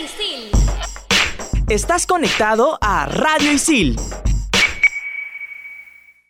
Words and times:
Isil. 0.00 0.50
Estás 1.68 2.06
conectado 2.06 2.78
a 2.80 3.04
Radio 3.04 3.52
Isil. 3.52 3.96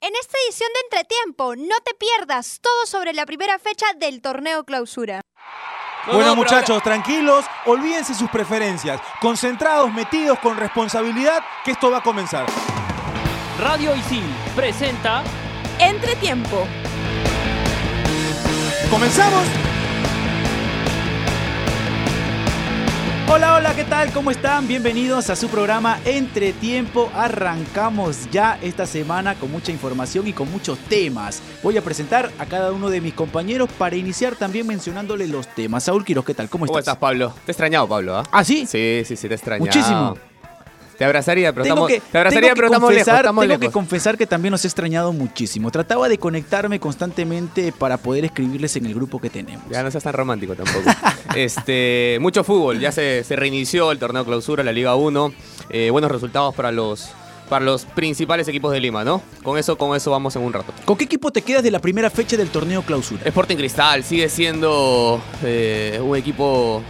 En 0.00 0.16
esta 0.16 0.38
edición 0.44 0.70
de 0.74 0.80
Entretiempo, 0.98 1.54
no 1.54 1.76
te 1.84 1.94
pierdas 1.94 2.58
todo 2.60 2.86
sobre 2.86 3.12
la 3.12 3.26
primera 3.26 3.60
fecha 3.60 3.86
del 3.96 4.20
torneo 4.22 4.64
clausura. 4.64 5.20
bueno, 6.06 6.34
muchachos, 6.34 6.82
tranquilos, 6.82 7.44
olvídense 7.66 8.14
sus 8.14 8.28
preferencias. 8.30 9.00
Concentrados, 9.20 9.92
metidos 9.92 10.40
con 10.40 10.56
responsabilidad, 10.56 11.44
que 11.64 11.70
esto 11.70 11.92
va 11.92 11.98
a 11.98 12.02
comenzar. 12.02 12.46
Radio 13.60 13.94
Isil 13.94 14.24
presenta 14.56 15.22
Entretiempo. 15.78 16.66
¿Comenzamos? 18.90 19.69
Hola, 23.32 23.54
hola, 23.54 23.76
¿qué 23.76 23.84
tal? 23.84 24.12
¿Cómo 24.12 24.32
están? 24.32 24.66
Bienvenidos 24.66 25.30
a 25.30 25.36
su 25.36 25.46
programa 25.46 26.00
Entre 26.04 26.52
Tiempo. 26.52 27.12
Arrancamos 27.14 28.28
ya 28.32 28.58
esta 28.60 28.86
semana 28.86 29.36
con 29.36 29.52
mucha 29.52 29.70
información 29.70 30.26
y 30.26 30.32
con 30.32 30.50
muchos 30.50 30.76
temas. 30.80 31.40
Voy 31.62 31.78
a 31.78 31.82
presentar 31.82 32.32
a 32.40 32.46
cada 32.46 32.72
uno 32.72 32.90
de 32.90 33.00
mis 33.00 33.14
compañeros 33.14 33.70
para 33.78 33.94
iniciar 33.94 34.34
también 34.34 34.66
mencionándole 34.66 35.28
los 35.28 35.46
temas. 35.46 35.84
Saúl 35.84 36.04
Quiroz, 36.04 36.24
¿qué 36.24 36.34
tal? 36.34 36.48
¿Cómo 36.48 36.64
estás? 36.64 36.72
¿Cómo 36.72 36.78
estás, 36.80 36.96
Pablo? 36.96 37.32
Te 37.44 37.52
he 37.52 37.52
extrañado, 37.52 37.86
Pablo, 37.86 38.16
¿ah? 38.16 38.24
¿Ah, 38.32 38.42
sí? 38.42 38.66
Sí, 38.66 39.02
sí, 39.04 39.14
sí, 39.14 39.28
te 39.28 39.34
he 39.34 39.36
extrañado. 39.36 39.64
Muchísimo. 39.64 40.29
Te 41.00 41.06
abrazaría, 41.06 41.50
pero 41.54 41.64
Tengo 41.64 41.88
estamos, 41.88 41.88
que, 41.88 42.10
te 42.12 42.18
abrazaría, 42.18 42.40
tengo 42.40 42.54
que 42.54 42.56
pero 42.56 42.66
estamos 42.66 42.90
lejos, 42.92 43.08
estamos 43.08 43.42
tengo 43.42 43.54
lejos. 43.54 43.66
que 43.66 43.72
confesar 43.72 44.18
que 44.18 44.26
también 44.26 44.52
os 44.52 44.62
he 44.66 44.68
extrañado 44.68 45.14
muchísimo. 45.14 45.70
Trataba 45.70 46.10
de 46.10 46.18
conectarme 46.18 46.78
constantemente 46.78 47.72
para 47.72 47.96
poder 47.96 48.26
escribirles 48.26 48.76
en 48.76 48.84
el 48.84 48.92
grupo 48.92 49.18
que 49.18 49.30
tenemos. 49.30 49.64
Ya 49.70 49.82
no 49.82 49.90
seas 49.90 50.04
tan 50.04 50.12
romántico 50.12 50.54
tampoco. 50.54 50.90
este, 51.34 52.18
mucho 52.20 52.44
fútbol, 52.44 52.80
ya 52.80 52.92
se, 52.92 53.24
se 53.24 53.34
reinició 53.34 53.92
el 53.92 53.98
torneo 53.98 54.26
clausura, 54.26 54.62
la 54.62 54.72
Liga 54.72 54.94
1. 54.94 55.32
Eh, 55.70 55.88
buenos 55.88 56.10
resultados 56.12 56.54
para 56.54 56.70
los, 56.70 57.08
para 57.48 57.64
los 57.64 57.86
principales 57.86 58.46
equipos 58.48 58.70
de 58.70 58.80
Lima, 58.80 59.02
¿no? 59.02 59.22
Con 59.42 59.56
eso, 59.56 59.78
con 59.78 59.96
eso 59.96 60.10
vamos 60.10 60.36
en 60.36 60.42
un 60.42 60.52
rato. 60.52 60.74
¿Con 60.84 60.98
qué 60.98 61.04
equipo 61.04 61.30
te 61.30 61.40
quedas 61.40 61.62
de 61.62 61.70
la 61.70 61.78
primera 61.78 62.10
fecha 62.10 62.36
del 62.36 62.50
torneo 62.50 62.82
clausura? 62.82 63.22
Sporting 63.24 63.56
Cristal 63.56 64.04
sigue 64.04 64.28
siendo 64.28 65.18
eh, 65.42 65.98
un 66.02 66.14
equipo 66.14 66.82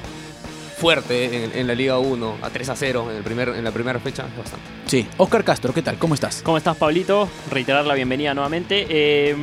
fuerte 0.80 1.44
en, 1.44 1.52
en 1.54 1.66
la 1.66 1.74
Liga 1.74 1.98
1, 1.98 2.38
a 2.40 2.48
3 2.48 2.68
a 2.70 2.76
0 2.76 3.08
en, 3.10 3.16
el 3.18 3.22
primer, 3.22 3.50
en 3.50 3.62
la 3.62 3.70
primera 3.70 4.00
fecha, 4.00 4.26
es 4.26 4.36
bastante. 4.36 4.66
Sí. 4.86 5.06
Oscar 5.18 5.44
Castro, 5.44 5.74
¿qué 5.74 5.82
tal? 5.82 5.98
¿Cómo 5.98 6.14
estás? 6.14 6.40
¿Cómo 6.42 6.56
estás, 6.56 6.76
Pablito? 6.76 7.28
Reiterar 7.50 7.84
la 7.84 7.94
bienvenida 7.94 8.32
nuevamente. 8.32 8.86
Eh, 8.88 9.36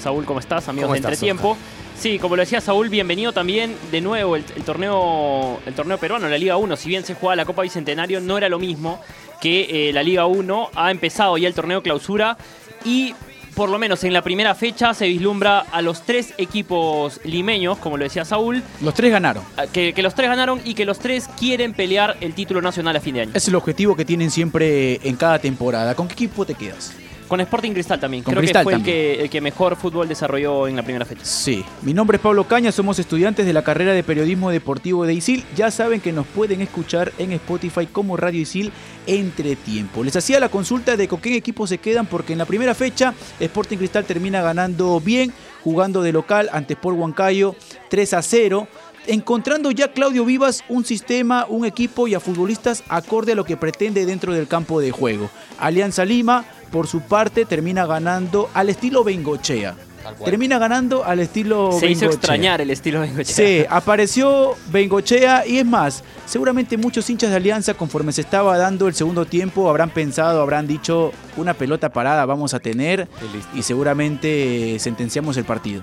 Saúl, 0.00 0.24
¿cómo 0.24 0.38
estás? 0.38 0.68
Amigos 0.68 0.86
¿Cómo 0.86 0.94
de 0.94 0.98
estás, 1.00 1.12
Entretiempo. 1.12 1.56
Sí, 1.98 2.18
como 2.18 2.36
lo 2.36 2.42
decía 2.42 2.60
Saúl, 2.60 2.88
bienvenido 2.88 3.32
también 3.32 3.74
de 3.90 4.00
nuevo 4.00 4.36
el, 4.36 4.44
el 4.56 4.62
torneo 4.62 5.60
el 5.66 5.74
torneo 5.74 5.98
peruano, 5.98 6.28
la 6.28 6.38
Liga 6.38 6.56
1. 6.56 6.76
Si 6.76 6.88
bien 6.88 7.04
se 7.04 7.14
juega 7.14 7.34
la 7.34 7.44
Copa 7.44 7.62
Bicentenario, 7.62 8.20
no 8.20 8.38
era 8.38 8.48
lo 8.48 8.58
mismo 8.58 9.00
que 9.40 9.88
eh, 9.88 9.92
la 9.92 10.02
Liga 10.04 10.26
1. 10.26 10.70
Ha 10.74 10.90
empezado 10.90 11.36
ya 11.36 11.48
el 11.48 11.54
torneo 11.54 11.82
clausura 11.82 12.36
y 12.84 13.14
por 13.54 13.70
lo 13.70 13.78
menos 13.78 14.04
en 14.04 14.12
la 14.12 14.22
primera 14.22 14.54
fecha 14.54 14.94
se 14.94 15.06
vislumbra 15.06 15.60
a 15.60 15.80
los 15.82 16.02
tres 16.02 16.34
equipos 16.38 17.20
limeños, 17.24 17.78
como 17.78 17.96
lo 17.96 18.04
decía 18.04 18.24
Saúl, 18.24 18.62
Los 18.80 18.94
tres 18.94 19.10
ganaron. 19.12 19.44
que, 19.72 19.92
que 19.92 20.02
los 20.02 20.14
tres 20.14 20.28
ganaron 20.28 20.60
y 20.64 20.74
que 20.74 20.84
los 20.84 20.98
tres 20.98 21.28
quieren 21.38 21.72
pelear 21.72 22.16
el 22.20 22.34
título 22.34 22.60
nacional 22.62 22.96
a 22.96 23.00
fin 23.00 23.14
de 23.14 23.20
año. 23.22 23.30
Es 23.34 23.48
el 23.48 23.54
objetivo 23.54 23.94
que 23.96 24.04
tienen 24.04 24.30
siempre 24.30 25.00
en 25.08 25.16
cada 25.16 25.38
temporada. 25.38 25.94
¿Con 25.94 26.08
qué 26.08 26.14
equipo 26.14 26.44
te 26.44 26.54
quedas? 26.54 26.92
Con 27.34 27.40
Sporting 27.40 27.72
Cristal 27.72 27.98
también. 27.98 28.22
Con 28.22 28.30
Creo 28.30 28.42
Cristal 28.42 28.60
que 28.60 28.64
fue 28.64 28.74
el 28.74 28.84
que, 28.84 29.22
el 29.22 29.28
que 29.28 29.40
mejor 29.40 29.74
fútbol 29.74 30.06
desarrolló 30.06 30.68
en 30.68 30.76
la 30.76 30.84
primera 30.84 31.04
fecha. 31.04 31.24
Sí, 31.24 31.64
mi 31.82 31.92
nombre 31.92 32.18
es 32.18 32.22
Pablo 32.22 32.46
Caña, 32.46 32.70
somos 32.70 32.96
estudiantes 33.00 33.44
de 33.44 33.52
la 33.52 33.64
carrera 33.64 33.92
de 33.92 34.04
periodismo 34.04 34.52
deportivo 34.52 35.04
de 35.04 35.14
ISIL. 35.14 35.44
Ya 35.56 35.72
saben 35.72 36.00
que 36.00 36.12
nos 36.12 36.28
pueden 36.28 36.60
escuchar 36.60 37.12
en 37.18 37.32
Spotify 37.32 37.88
como 37.88 38.16
Radio 38.16 38.40
ISIL 38.40 38.70
entre 39.08 39.56
tiempo. 39.56 40.04
Les 40.04 40.14
hacía 40.14 40.38
la 40.38 40.48
consulta 40.48 40.96
de 40.96 41.08
con 41.08 41.20
qué 41.20 41.34
equipo 41.34 41.66
se 41.66 41.78
quedan 41.78 42.06
porque 42.06 42.34
en 42.34 42.38
la 42.38 42.44
primera 42.44 42.72
fecha 42.72 43.14
Sporting 43.40 43.78
Cristal 43.78 44.04
termina 44.04 44.40
ganando 44.40 45.00
bien, 45.00 45.32
jugando 45.64 46.02
de 46.02 46.12
local 46.12 46.48
ante 46.52 46.74
Sport 46.74 46.96
Huancayo 46.96 47.56
3 47.90 48.14
a 48.14 48.22
0. 48.22 48.68
Encontrando 49.06 49.70
ya 49.70 49.92
Claudio 49.92 50.24
Vivas 50.24 50.64
un 50.68 50.84
sistema, 50.84 51.46
un 51.48 51.66
equipo 51.66 52.06
y 52.08 52.14
a 52.14 52.20
futbolistas 52.20 52.84
acorde 52.88 53.32
a 53.32 53.34
lo 53.34 53.44
que 53.44 53.56
pretende 53.56 54.06
dentro 54.06 54.32
del 54.32 54.46
campo 54.46 54.80
de 54.80 54.92
juego. 54.92 55.30
Alianza 55.58 56.06
Lima, 56.06 56.46
por 56.74 56.88
su 56.88 57.02
parte, 57.02 57.44
termina 57.44 57.86
ganando 57.86 58.50
al 58.52 58.68
estilo 58.68 59.04
Bengochea. 59.04 59.76
Termina 60.24 60.58
ganando 60.58 61.04
al 61.04 61.20
estilo 61.20 61.70
Se 61.78 61.88
hizo 61.88 62.06
extrañar 62.06 62.60
el 62.60 62.68
estilo 62.68 63.00
Bengochea. 63.00 63.32
Sí, 63.32 63.64
apareció 63.70 64.56
Bengochea 64.72 65.46
y 65.46 65.58
es 65.58 65.64
más, 65.64 66.02
seguramente 66.26 66.76
muchos 66.76 67.08
hinchas 67.08 67.30
de 67.30 67.36
Alianza 67.36 67.74
conforme 67.74 68.10
se 68.10 68.22
estaba 68.22 68.58
dando 68.58 68.88
el 68.88 68.94
segundo 68.94 69.24
tiempo 69.24 69.70
habrán 69.70 69.90
pensado, 69.90 70.42
habrán 70.42 70.66
dicho 70.66 71.12
una 71.36 71.54
pelota 71.54 71.90
parada 71.90 72.26
vamos 72.26 72.54
a 72.54 72.58
tener 72.58 73.06
Y 73.54 73.62
seguramente 73.62 74.76
sentenciamos 74.80 75.36
el 75.36 75.44
partido. 75.44 75.80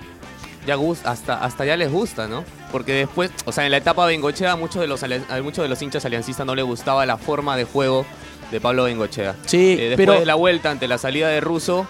Ya 0.67 0.75
hasta, 1.05 1.41
hasta 1.41 1.63
ya 1.63 1.77
les 1.77 1.89
gusta, 1.89 2.27
¿no? 2.27 2.43
Porque 2.73 2.93
después, 2.93 3.31
o 3.45 3.53
sea, 3.53 3.63
en 3.63 3.71
la 3.71 3.77
etapa 3.77 4.05
Bengochea, 4.05 4.51
a 4.51 4.55
muchos 4.57 4.81
de 4.81 4.87
los, 4.87 5.03
a 5.03 5.41
muchos 5.41 5.63
de 5.63 5.69
los 5.69 5.81
hinchas 5.81 6.03
aliancistas 6.03 6.45
no 6.45 6.53
les 6.53 6.65
gustaba 6.65 7.05
la 7.05 7.15
forma 7.15 7.55
de 7.55 7.63
juego 7.63 8.05
de 8.51 8.59
Pablo 8.61 8.83
Bengochea. 8.83 9.35
Sí, 9.45 9.73
Eh, 9.79 9.89
después 9.89 9.95
pero 9.97 10.19
de 10.19 10.25
la 10.25 10.35
vuelta 10.35 10.71
ante 10.71 10.87
la 10.87 10.97
salida 10.97 11.29
de 11.29 11.39
Russo, 11.41 11.87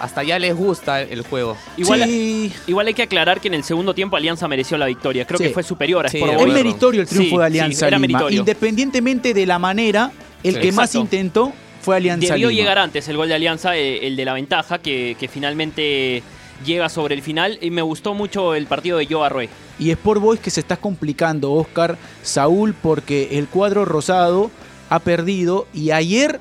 hasta 0.00 0.22
ya 0.22 0.38
les 0.38 0.54
gusta 0.56 1.02
el 1.02 1.22
juego. 1.22 1.56
Igual, 1.76 2.04
sí, 2.04 2.52
igual 2.66 2.86
hay 2.86 2.94
que 2.94 3.02
aclarar 3.02 3.40
que 3.40 3.48
en 3.48 3.54
el 3.54 3.64
segundo 3.64 3.94
tiempo 3.94 4.16
Alianza 4.16 4.48
mereció 4.48 4.78
la 4.78 4.86
victoria. 4.86 5.26
Creo 5.26 5.38
Sí. 5.38 5.44
que 5.44 5.50
fue 5.50 5.62
superior 5.62 6.06
a 6.06 6.08
Sí, 6.08 6.18
es 6.22 6.46
meritorio 6.48 7.02
el 7.02 7.06
triunfo 7.06 7.36
Sí, 7.36 7.36
de 7.36 7.42
sí, 7.42 7.46
Alianza 7.46 7.86
era 7.88 7.98
Lima. 7.98 8.06
meritorio. 8.18 8.38
Independientemente 8.40 9.34
de 9.34 9.46
la 9.46 9.58
manera, 9.58 10.10
el 10.42 10.58
que 10.58 10.72
más 10.72 10.94
intentó 10.94 11.52
fue 11.82 11.96
Alianza 11.96 12.32
Debió 12.34 12.48
Lima. 12.48 12.60
llegar 12.60 12.78
antes 12.78 13.08
el 13.08 13.16
gol 13.16 13.28
de 13.28 13.34
Alianza, 13.34 13.76
eh, 13.76 14.06
el 14.06 14.16
de 14.16 14.24
la 14.24 14.32
ventaja, 14.34 14.78
que, 14.78 15.16
que 15.20 15.28
finalmente 15.28 16.22
llega 16.64 16.88
sobre 16.88 17.14
el 17.14 17.22
final. 17.22 17.58
Y 17.60 17.70
me 17.70 17.82
gustó 17.82 18.14
mucho 18.14 18.54
el 18.54 18.66
partido 18.66 18.98
de 18.98 19.06
Joe 19.06 19.24
Arroy. 19.26 19.48
Y 19.78 19.90
Sport 19.90 20.20
Boys 20.20 20.40
que 20.40 20.50
se 20.50 20.60
está 20.60 20.76
complicando, 20.78 21.52
Oscar, 21.52 21.96
Saúl, 22.22 22.74
porque 22.74 23.38
el 23.38 23.48
cuadro 23.48 23.84
rosado 23.84 24.50
ha 24.90 24.98
perdido 24.98 25.66
y 25.72 25.92
ayer, 25.92 26.40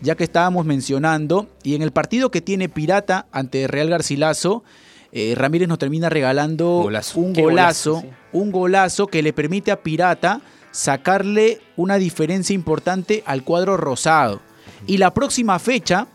ya 0.00 0.16
que 0.16 0.24
estábamos 0.24 0.66
mencionando, 0.66 1.48
y 1.62 1.76
en 1.76 1.82
el 1.82 1.92
partido 1.92 2.30
que 2.30 2.40
tiene 2.40 2.68
Pirata 2.68 3.26
ante 3.30 3.68
Real 3.68 3.90
Garcilaso, 3.90 4.64
eh, 5.12 5.34
Ramírez 5.36 5.68
nos 5.68 5.78
termina 5.78 6.08
regalando 6.08 6.80
Golazo. 6.82 7.20
un 7.20 7.32
golazo, 7.32 7.92
golazo, 7.92 8.00
sí. 8.00 8.08
un 8.32 8.50
golazo 8.50 9.06
que 9.06 9.22
le 9.22 9.32
permite 9.32 9.70
a 9.70 9.82
Pirata 9.82 10.40
sacarle 10.70 11.60
una 11.76 11.96
diferencia 11.96 12.54
importante 12.54 13.22
al 13.26 13.44
cuadro 13.44 13.76
rosado. 13.76 14.40
Y 14.86 14.96
la 14.96 15.12
próxima 15.12 15.58
fecha, 15.58 16.06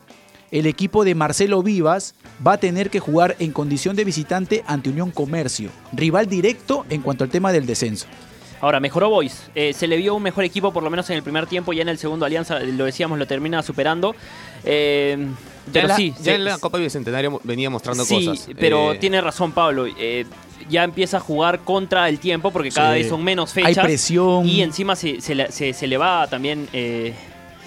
el 0.49 0.65
equipo 0.65 1.03
de 1.03 1.13
Marcelo 1.13 1.61
Vivas 1.61 2.15
va 2.45 2.53
a 2.53 2.57
tener 2.57 2.89
que 2.89 2.99
jugar 2.99 3.35
en 3.39 3.51
condición 3.51 3.95
de 3.95 4.05
visitante 4.05 4.63
ante 4.65 4.89
Unión 4.89 5.11
Comercio, 5.11 5.69
rival 5.91 6.27
directo 6.27 6.85
en 6.89 7.01
cuanto 7.01 7.23
al 7.23 7.29
tema 7.29 7.51
del 7.51 7.65
descenso. 7.65 8.07
Ahora, 8.61 8.79
mejoró 8.79 9.09
Boys. 9.09 9.43
Eh, 9.53 9.73
se 9.73 9.87
le 9.87 9.97
vio 9.97 10.15
un 10.15 10.23
mejor 10.23 10.43
equipo, 10.43 10.71
por 10.73 10.81
lo 10.83 10.89
menos 10.89 11.09
en 11.09 11.17
el 11.17 11.23
primer 11.23 11.45
tiempo. 11.45 11.73
Ya 11.73 11.81
en 11.83 11.89
el 11.89 11.97
segundo 11.97 12.25
Alianza, 12.25 12.59
lo 12.59 12.85
decíamos, 12.85 13.19
lo 13.19 13.27
termina 13.27 13.61
superando. 13.61 14.15
Eh, 14.63 15.17
Ya, 15.67 15.71
pero 15.73 15.81
en 15.85 15.87
la, 15.89 15.95
sí, 15.95 16.13
ya 16.17 16.23
se- 16.23 16.35
en 16.35 16.45
la 16.45 16.57
Copa 16.59 16.77
Bicentenario 16.77 17.39
venía 17.43 17.69
mostrando 17.69 18.05
sí, 18.05 18.25
cosas. 18.25 18.47
pero 18.59 18.93
Eh, 18.93 18.97
tiene 18.99 19.19
razón 19.21 19.51
Pablo. 19.51 19.85
eh, 19.87 20.25
ya 20.69 20.83
empieza 20.83 21.17
a 21.17 21.19
jugar 21.19 21.59
contra 21.59 22.07
el 22.09 22.17
tiempo 22.19 22.51
porque 22.51 22.69
cada 22.71 22.93
Sí. 22.93 22.99
vez 23.01 23.09
son 23.09 23.23
menos 23.23 23.55
Hay 23.57 23.65
fechas. 23.65 23.83
presión. 23.83 24.47
Y 24.47 24.61
encima 24.61 24.95
se, 24.95 25.21
se 25.21 25.35
le- 25.35 25.51
se- 25.51 25.73
se 25.73 25.87
le 25.87 25.97
va 25.97 26.27
también. 26.27 26.67
eh, 26.73 27.13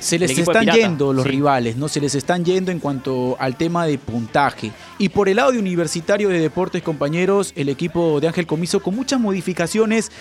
Se 0.01 0.17
les 0.17 0.37
están 0.39 0.65
yendo 0.67 1.13
los 1.13 1.25
sí. 1.25 1.31
rivales, 1.31 1.77
¿no? 1.77 1.89
Se 1.89 2.01
les 2.01 2.15
están 2.15 2.45
yendo 2.45 2.71
en 2.71 2.79
cuanto 2.79 3.37
al 3.41 3.57
tema 3.57 3.85
de 3.85 3.99
puntaje. 3.99 4.71
Y 4.97 5.09
por 5.09 5.29
el 5.29 5.35
lado 5.37 5.51
de 5.51 5.59
Universitario 5.59 6.29
de 6.29 6.39
Deportes, 6.39 6.83
compañeros, 6.85 7.53
el 7.57 7.69
equipo 7.69 8.21
de 8.21 8.29
Ángel 8.29 8.47
Comiso 8.47 8.81
con 8.81 8.95
muchas 8.95 9.19
modificaciones 9.19 10.13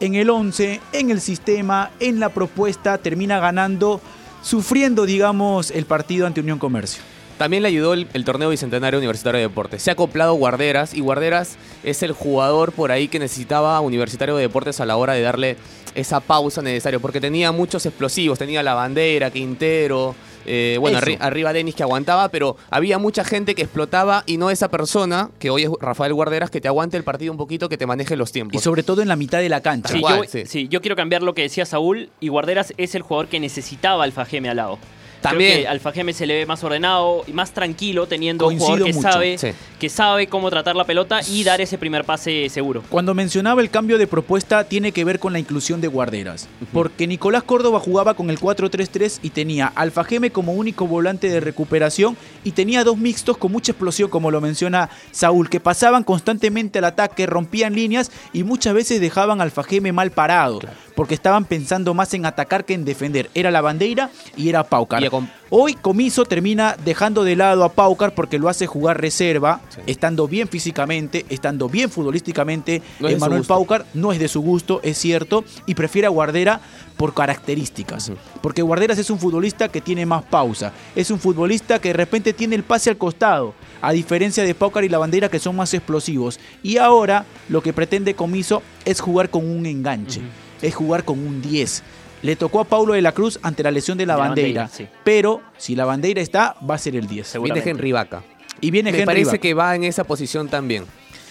en 0.00 0.14
el 0.14 0.30
11, 0.30 0.80
en 0.92 1.10
el 1.10 1.20
sistema, 1.20 1.90
en 2.00 2.20
la 2.20 2.28
propuesta, 2.28 2.98
termina 2.98 3.40
ganando, 3.40 4.00
sufriendo, 4.42 5.06
digamos, 5.06 5.70
el 5.70 5.86
partido 5.86 6.26
ante 6.26 6.40
Unión 6.40 6.58
Comercio. 6.58 7.02
También 7.36 7.62
le 7.62 7.68
ayudó 7.68 7.94
el, 7.94 8.08
el 8.14 8.24
torneo 8.24 8.50
bicentenario 8.50 8.98
universitario 8.98 9.38
de 9.38 9.46
deportes. 9.46 9.82
Se 9.82 9.90
ha 9.90 9.92
acoplado 9.92 10.34
Guarderas 10.34 10.92
y 10.92 11.00
Guarderas 11.00 11.56
es 11.84 12.02
el 12.02 12.12
jugador 12.12 12.72
por 12.72 12.90
ahí 12.90 13.06
que 13.06 13.20
necesitaba 13.20 13.80
Universitario 13.80 14.34
de 14.36 14.42
Deportes 14.42 14.80
a 14.80 14.86
la 14.86 14.96
hora 14.96 15.12
de 15.12 15.22
darle 15.22 15.56
esa 15.94 16.20
pausa 16.20 16.62
necesaria, 16.62 16.98
porque 16.98 17.20
tenía 17.20 17.52
muchos 17.52 17.86
explosivos, 17.86 18.38
tenía 18.38 18.62
la 18.62 18.74
bandera, 18.74 19.30
Quintero, 19.30 20.14
eh, 20.46 20.76
bueno, 20.80 20.98
arri- 20.98 21.16
arriba 21.20 21.52
Denis 21.52 21.74
que 21.74 21.82
aguantaba, 21.82 22.28
pero 22.30 22.56
había 22.70 22.98
mucha 22.98 23.24
gente 23.24 23.54
que 23.54 23.62
explotaba 23.62 24.22
y 24.26 24.36
no 24.36 24.50
esa 24.50 24.68
persona, 24.68 25.30
que 25.38 25.50
hoy 25.50 25.64
es 25.64 25.70
Rafael 25.80 26.14
Guarderas, 26.14 26.50
que 26.50 26.60
te 26.60 26.68
aguante 26.68 26.96
el 26.96 27.04
partido 27.04 27.32
un 27.32 27.38
poquito, 27.38 27.68
que 27.68 27.76
te 27.76 27.86
maneje 27.86 28.16
los 28.16 28.30
Y 28.30 28.32
tiempos. 28.32 28.62
sobre 28.62 28.82
todo 28.82 29.02
en 29.02 29.08
la 29.08 29.16
mitad 29.16 29.38
de 29.40 29.48
la 29.48 29.60
cancha. 29.60 29.90
Sí, 29.92 29.98
Igual, 29.98 30.22
yo, 30.24 30.30
sí. 30.30 30.42
sí, 30.46 30.68
yo 30.68 30.80
quiero 30.80 30.96
cambiar 30.96 31.22
lo 31.22 31.34
que 31.34 31.42
decía 31.42 31.66
Saúl 31.66 32.10
y 32.20 32.28
Guarderas 32.28 32.72
es 32.76 32.94
el 32.94 33.02
jugador 33.02 33.28
que 33.28 33.40
necesitaba 33.40 34.04
Alfa 34.04 34.24
Geme 34.24 34.48
al 34.50 34.56
lado. 34.56 34.78
También. 35.20 35.66
Alfa 35.66 35.90
Geme 35.92 36.12
se 36.12 36.26
le 36.26 36.34
ve 36.36 36.46
más 36.46 36.62
ordenado 36.62 37.24
y 37.26 37.32
más 37.32 37.52
tranquilo 37.52 38.06
teniendo 38.06 38.44
Coincido 38.44 38.70
un 38.72 38.78
jugador 38.78 38.88
que 38.88 38.94
mucho. 38.94 39.12
sabe, 39.12 39.38
Sí. 39.38 39.48
que 39.80 39.88
sabe 39.88 40.26
cómo 40.28 40.48
tratar 40.48 40.76
la 40.76 40.84
pelota 40.84 41.20
y 41.28 41.42
dar 41.44 41.60
ese 41.60 41.76
primer 41.76 42.04
pase 42.04 42.48
seguro. 42.48 42.82
Cuando 42.88 43.14
mencionaba 43.14 43.60
el 43.60 43.70
cambio 43.70 43.98
de 43.98 44.06
propuesta 44.06 44.64
tiene 44.64 44.92
que 44.92 45.04
ver 45.04 45.18
con 45.18 45.32
la 45.32 45.40
inclusión 45.40 45.80
de 45.80 45.88
guarderas, 45.88 46.48
porque 46.72 47.06
Nicolás 47.06 47.42
Córdoba 47.42 47.80
jugaba 47.80 48.14
con 48.14 48.30
el 48.30 48.38
4-3-3 48.38 49.18
y 49.22 49.30
tenía 49.30 49.66
Alfa 49.74 50.04
Geme 50.04 50.30
como 50.30 50.52
único 50.52 50.86
volante 50.86 51.28
de 51.28 51.40
recuperación 51.40 52.16
y 52.44 52.52
tenía 52.52 52.84
dos 52.84 52.96
mixtos 52.96 53.36
con 53.38 53.50
mucha 53.50 53.72
explosión, 53.72 54.08
como 54.08 54.30
lo 54.30 54.40
menciona 54.40 54.88
Saúl, 55.10 55.50
que 55.50 55.58
pasaban 55.58 56.04
constantemente 56.04 56.78
al 56.78 56.84
ataque, 56.84 57.26
rompían 57.26 57.74
líneas 57.74 58.12
y 58.32 58.44
muchas 58.44 58.74
veces 58.74 59.00
dejaban 59.00 59.40
al 59.40 59.48
Alfa 59.48 59.64
Geme 59.64 59.92
mal 59.92 60.10
parado, 60.10 60.60
porque 60.98 61.14
estaban 61.14 61.44
pensando 61.44 61.94
más 61.94 62.12
en 62.14 62.26
atacar 62.26 62.64
que 62.64 62.74
en 62.74 62.84
defender. 62.84 63.30
Era 63.32 63.52
la 63.52 63.60
bandera 63.60 64.10
y 64.36 64.48
era 64.48 64.64
Paucar. 64.64 65.00
Y 65.00 65.08
Hoy 65.48 65.74
Comiso 65.74 66.24
termina 66.24 66.76
dejando 66.84 67.22
de 67.22 67.36
lado 67.36 67.62
a 67.62 67.68
Paucar 67.68 68.16
porque 68.16 68.40
lo 68.40 68.48
hace 68.48 68.66
jugar 68.66 69.00
reserva, 69.00 69.60
Sí. 69.68 69.80
estando 69.86 70.26
bien 70.26 70.48
físicamente, 70.48 71.24
estando 71.28 71.68
bien 71.68 71.88
futbolísticamente. 71.88 72.82
No 72.98 73.10
gusto. 73.10 73.42
Paucar 73.46 73.86
no 73.94 74.10
es 74.10 74.18
de 74.18 74.26
su 74.26 74.40
gusto, 74.40 74.80
es 74.82 74.98
cierto, 74.98 75.44
y 75.66 75.76
prefiere 75.76 76.06
a 76.08 76.10
Guardera 76.10 76.60
por 76.96 77.14
características. 77.14 78.10
Porque 78.42 78.62
Guarderas 78.62 78.98
es 78.98 79.08
un 79.08 79.20
futbolista 79.20 79.68
que 79.68 79.80
tiene 79.80 80.04
más 80.04 80.24
pausa, 80.24 80.72
es 80.96 81.12
un 81.12 81.20
futbolista 81.20 81.78
que 81.80 81.90
de 81.90 81.94
repente 81.94 82.32
tiene 82.32 82.56
el 82.56 82.64
pase 82.64 82.90
al 82.90 82.98
costado, 82.98 83.54
a 83.80 83.92
diferencia 83.92 84.42
de 84.42 84.52
Paucar 84.52 84.82
y 84.82 84.88
la 84.88 84.98
bandera 84.98 85.28
que 85.28 85.38
son 85.38 85.54
más 85.54 85.72
explosivos. 85.74 86.40
Y 86.64 86.78
ahora 86.78 87.24
lo 87.48 87.62
que 87.62 87.72
pretende 87.72 88.14
Comiso 88.14 88.64
es 88.84 89.00
jugar 89.00 89.30
con 89.30 89.48
un 89.48 89.64
enganche, 89.64 90.22
es 90.62 90.74
jugar 90.74 91.04
con 91.04 91.18
un 91.18 91.40
10. 91.42 91.82
Le 92.22 92.34
tocó 92.36 92.60
a 92.60 92.64
Paulo 92.64 92.94
de 92.94 93.02
la 93.02 93.12
Cruz 93.12 93.38
ante 93.42 93.62
la 93.62 93.70
lesión 93.70 93.96
de 93.96 94.04
la 94.06 94.14
De 94.14 94.20
la 94.20 94.26
bandera, 94.28 94.62
bandera, 94.62 94.68
sí. 94.68 94.86
pero 95.04 95.40
si 95.56 95.76
la 95.76 95.84
bandera 95.84 96.20
está, 96.20 96.56
va 96.68 96.74
a 96.74 96.78
ser 96.78 96.96
el 96.96 97.06
10. 97.06 97.26
Seguro. 97.26 97.54
Viene. 97.54 97.70
Henry 97.70 97.92
Vaca. 97.92 98.22
Y 98.60 98.70
viene 98.72 98.90
Me 98.90 98.98
Henry 98.98 99.06
parece 99.06 99.26
Vaca. 99.32 99.38
que 99.38 99.54
va 99.54 99.74
en 99.76 99.84
esa 99.84 100.02
posición 100.04 100.48
también. 100.48 100.84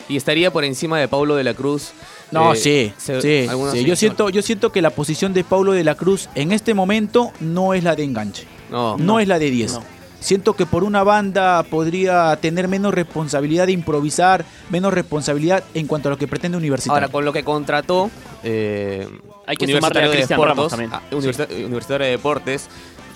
Y 0.09 0.15
estaría 0.15 0.51
por 0.51 0.63
encima 0.63 0.97
de 0.97 1.09
Paulo 1.09 1.35
de 1.35 1.43
la 1.43 1.53
Cruz. 1.53 1.91
No, 2.31 2.53
eh, 2.53 2.55
sí, 2.55 2.93
se- 2.97 3.21
sí, 3.21 3.47
algunos 3.49 3.73
sí. 3.73 3.79
sí, 3.79 3.83
Yo, 3.85 3.91
no. 3.91 3.95
siento, 3.97 4.29
yo 4.29 4.41
siento 4.41 4.71
que 4.71 4.81
la 4.81 4.89
posición 4.91 5.33
de 5.33 5.43
Paulo 5.43 5.73
de 5.73 5.83
la 5.83 5.95
Cruz 5.95 6.29
en 6.35 6.53
este 6.53 6.73
momento 6.73 7.31
no 7.41 7.73
es 7.73 7.83
la 7.83 7.95
de 7.95 8.03
enganche, 8.05 8.45
No, 8.71 8.97
no, 8.97 9.19
es 9.19 9.27
la 9.27 9.39
de 9.39 9.49
10. 9.49 9.73
no. 9.73 9.83
Siento 10.19 10.53
que 10.53 10.65
por 10.65 10.83
una 10.83 11.03
banda 11.03 11.61
podría 11.63 12.35
tener 12.37 12.67
menos 12.67 12.93
responsabilidad 12.93 13.67
de 13.67 13.71
improvisar, 13.73 14.45
menos 14.69 14.93
responsabilidad 14.93 15.63
en 15.73 15.85
cuanto 15.87 16.09
a 16.09 16.11
lo 16.11 16.17
que 16.17 16.27
pretende 16.27 16.57
Universitario. 16.57 16.95
Ahora, 16.95 17.11
con 17.11 17.23
lo 17.23 17.31
que 17.33 17.43
contrató. 17.43 18.09
eh, 18.43 19.07
Hay 19.45 19.55
que 19.57 19.65
Universitario 19.65 19.77
sumarle 19.77 19.99
a 19.99 20.03
de 20.03 20.09
Cristian 20.17 20.39
Deportes, 20.39 20.57
Ramos 20.57 20.69
también. 20.71 20.91
ah, 20.93 21.01
Universi- 21.11 21.65
Universitario 21.65 22.05
de 22.05 22.11
Deportes, 22.11 22.67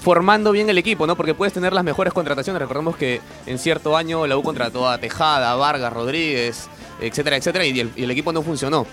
formando 0.01 0.51
bien 0.51 0.69
el 0.69 0.77
equipo, 0.77 1.05
¿no? 1.07 1.15
Porque 1.15 1.33
puedes 1.33 1.53
tener 1.53 1.73
las 1.73 1.83
mejores 1.83 2.13
contrataciones. 2.13 2.61
Recordemos 2.61 2.95
que 2.95 3.19
en 3.47 3.57
cierto 3.59 3.97
año 3.97 4.25
la 4.27 4.37
U 4.37 4.43
contrató 4.43 4.87
a 4.87 4.97
Tejada, 4.99 5.55
Vargas, 5.55 5.91
Rodríguez, 5.91 6.69
etcétera, 7.01 7.35
etcétera, 7.37 7.65
y 7.65 7.79
el, 7.79 7.91
y 7.95 8.03
el 8.03 8.11
equipo 8.11 8.31
no 8.31 8.41
funcionó. 8.43 8.85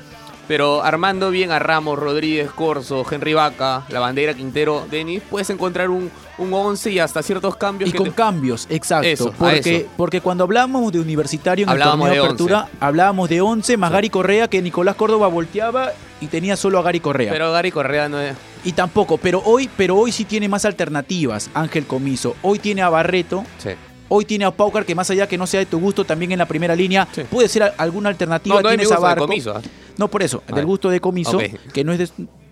Pero 0.49 0.83
armando 0.83 1.31
bien 1.31 1.51
a 1.51 1.59
Ramos, 1.59 1.99
Rodríguez, 1.99 2.51
Corso, 2.51 3.05
Henry 3.11 3.35
Vaca, 3.35 3.85
la 3.91 4.01
bandera 4.01 4.33
Quintero, 4.33 4.87
Denis, 4.91 5.23
puedes 5.31 5.51
encontrar 5.51 5.91
un, 5.91 6.11
un 6.39 6.53
11 6.55 6.91
y 6.93 6.99
hasta 6.99 7.23
ciertos 7.23 7.57
cambios 7.57 7.89
Y 7.89 7.93
que 7.93 7.99
con 7.99 8.09
te- 8.09 8.15
cambios, 8.15 8.67
exacto. 8.71 9.07
Eso, 9.09 9.35
porque, 9.39 9.87
porque 9.97 10.21
cuando 10.21 10.45
hablábamos 10.45 10.93
de 10.93 11.01
universitario 11.01 11.65
en 11.65 11.69
Hablábamos 11.71 12.09
el 12.09 12.15
torneo 12.17 12.23
de 12.23 12.29
apertura, 12.29 12.69
hablábamos 12.81 13.29
de 13.29 13.41
11 13.41 13.77
más 13.77 13.91
Gary 13.93 14.09
Correa, 14.11 14.49
que 14.49 14.63
Nicolás 14.63 14.95
Córdoba 14.97 15.29
volteaba 15.29 15.93
y 16.21 16.27
tenía 16.29 16.57
solo 16.57 16.79
a 16.79 16.83
Gary 16.83 17.01
Correa. 17.01 17.33
Pero 17.33 17.53
Gary 17.53 17.71
Correa 17.71 18.09
no 18.09 18.21
es. 18.21 18.35
y 18.65 18.73
tampoco, 18.73 19.19
pero 19.19 19.43
hoy, 19.45 19.69
pero 19.77 19.97
hoy 19.97 20.11
sí 20.13 20.25
tiene 20.25 20.49
más 20.49 20.65
alternativas, 20.65 21.51
Ángel 21.55 21.87
Comiso. 21.87 22.37
Hoy 22.43 22.59
tiene 22.59 22.83
a 22.83 22.89
Barreto, 22.89 23.45
Sí. 23.59 23.71
hoy 24.09 24.25
tiene 24.25 24.45
a 24.45 24.51
Paucar, 24.51 24.85
que 24.85 24.95
más 24.95 25.11
allá 25.11 25.27
que 25.29 25.39
no 25.39 25.47
sea 25.47 25.61
de 25.61 25.67
tu 25.67 25.79
gusto, 25.79 26.05
también 26.05 26.33
en 26.33 26.39
la 26.39 26.47
primera 26.47 26.75
línea, 26.75 27.07
Sí. 27.13 27.23
puede 27.31 27.49
ser 27.49 27.73
alguna 27.79 28.09
alternativa. 28.09 28.57
No, 28.57 28.63
no 28.63 28.69
tienes 28.69 28.87
a 28.91 28.95
gusto 28.97 29.01
de 29.03 29.09
Barco. 29.09 29.27
comiso. 29.27 29.55
¿ah? 29.57 29.61
No, 29.97 30.09
por 30.09 30.23
eso, 30.23 30.43
del 30.55 30.65
gusto 30.65 30.91
de 30.91 31.01
Comiso, 31.01 31.39
que 31.73 31.83
no 31.85 31.93
es 31.93 31.99
de- 31.99 32.09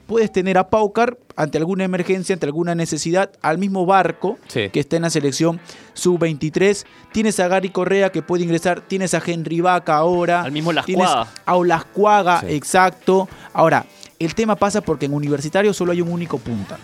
Puedes 0.06 0.30
tener 0.30 0.56
a 0.56 0.70
Paucar 0.70 1.18
ante 1.34 1.58
alguna 1.58 1.84
emergencia, 1.84 2.32
ante 2.34 2.46
alguna 2.46 2.74
necesidad, 2.74 3.30
al 3.42 3.58
mismo 3.58 3.86
Barco, 3.86 4.38
Sí. 4.46 4.68
que 4.70 4.80
está 4.80 4.96
en 4.96 5.02
la 5.02 5.10
selección 5.10 5.60
sub-23. 5.94 6.84
Tienes 7.12 7.40
a 7.40 7.48
Gary 7.48 7.70
Correa 7.70 8.10
que 8.12 8.22
puede 8.22 8.44
ingresar, 8.44 8.80
tienes 8.82 9.14
a 9.14 9.22
Henry 9.24 9.60
Vaca 9.60 9.96
ahora. 9.96 10.42
Al 10.42 10.52
mismo 10.52 10.70
Tienes 10.84 11.06
Lascuaga. 11.06 11.30
a 11.44 11.56
Olascuaga, 11.56 12.40
Sí. 12.40 12.46
exacto. 12.54 13.28
Ahora, 13.52 13.84
el 14.18 14.34
tema 14.34 14.54
pasa 14.56 14.80
porque 14.80 15.06
en 15.06 15.14
Universitario 15.14 15.74
solo 15.74 15.92
hay 15.92 16.00
un 16.00 16.10
único 16.12 16.38
punta, 16.38 16.78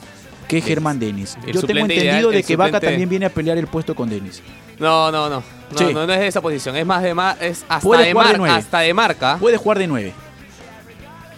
que 0.49 0.59
es. 0.59 0.65
Germán 0.65 0.99
Denis. 0.99 1.37
Yo 1.47 1.63
tengo 1.63 1.81
entendido 1.81 2.03
ideal, 2.31 2.33
de 2.33 2.43
que 2.43 2.57
Vaca 2.57 2.81
también 2.81 3.09
viene 3.09 3.27
a 3.27 3.31
pelear 3.31 3.57
el 3.57 3.69
puesto 3.69 3.95
con 3.95 4.11
Denis. 4.11 4.43
No, 4.79 5.13
no, 5.13 5.29
no. 5.31 5.37
No, 5.71 5.79
Sí. 5.79 5.85
no, 5.95 6.07
no 6.07 6.13
es 6.13 6.19
de 6.21 6.27
esa 6.27 6.41
posición. 6.41 6.75
Es 6.77 6.85
más 6.85 7.03
de 7.03 7.15
mar- 7.15 7.39
es 7.41 7.65
hasta 7.69 7.99
de, 7.99 8.13
nueve. 8.15 8.51
hasta 8.51 8.81
de 8.81 8.93
marca. 8.93 9.37
Puede 9.39 9.57
jugar 9.57 9.79
de 9.79 9.87
9. 9.87 10.13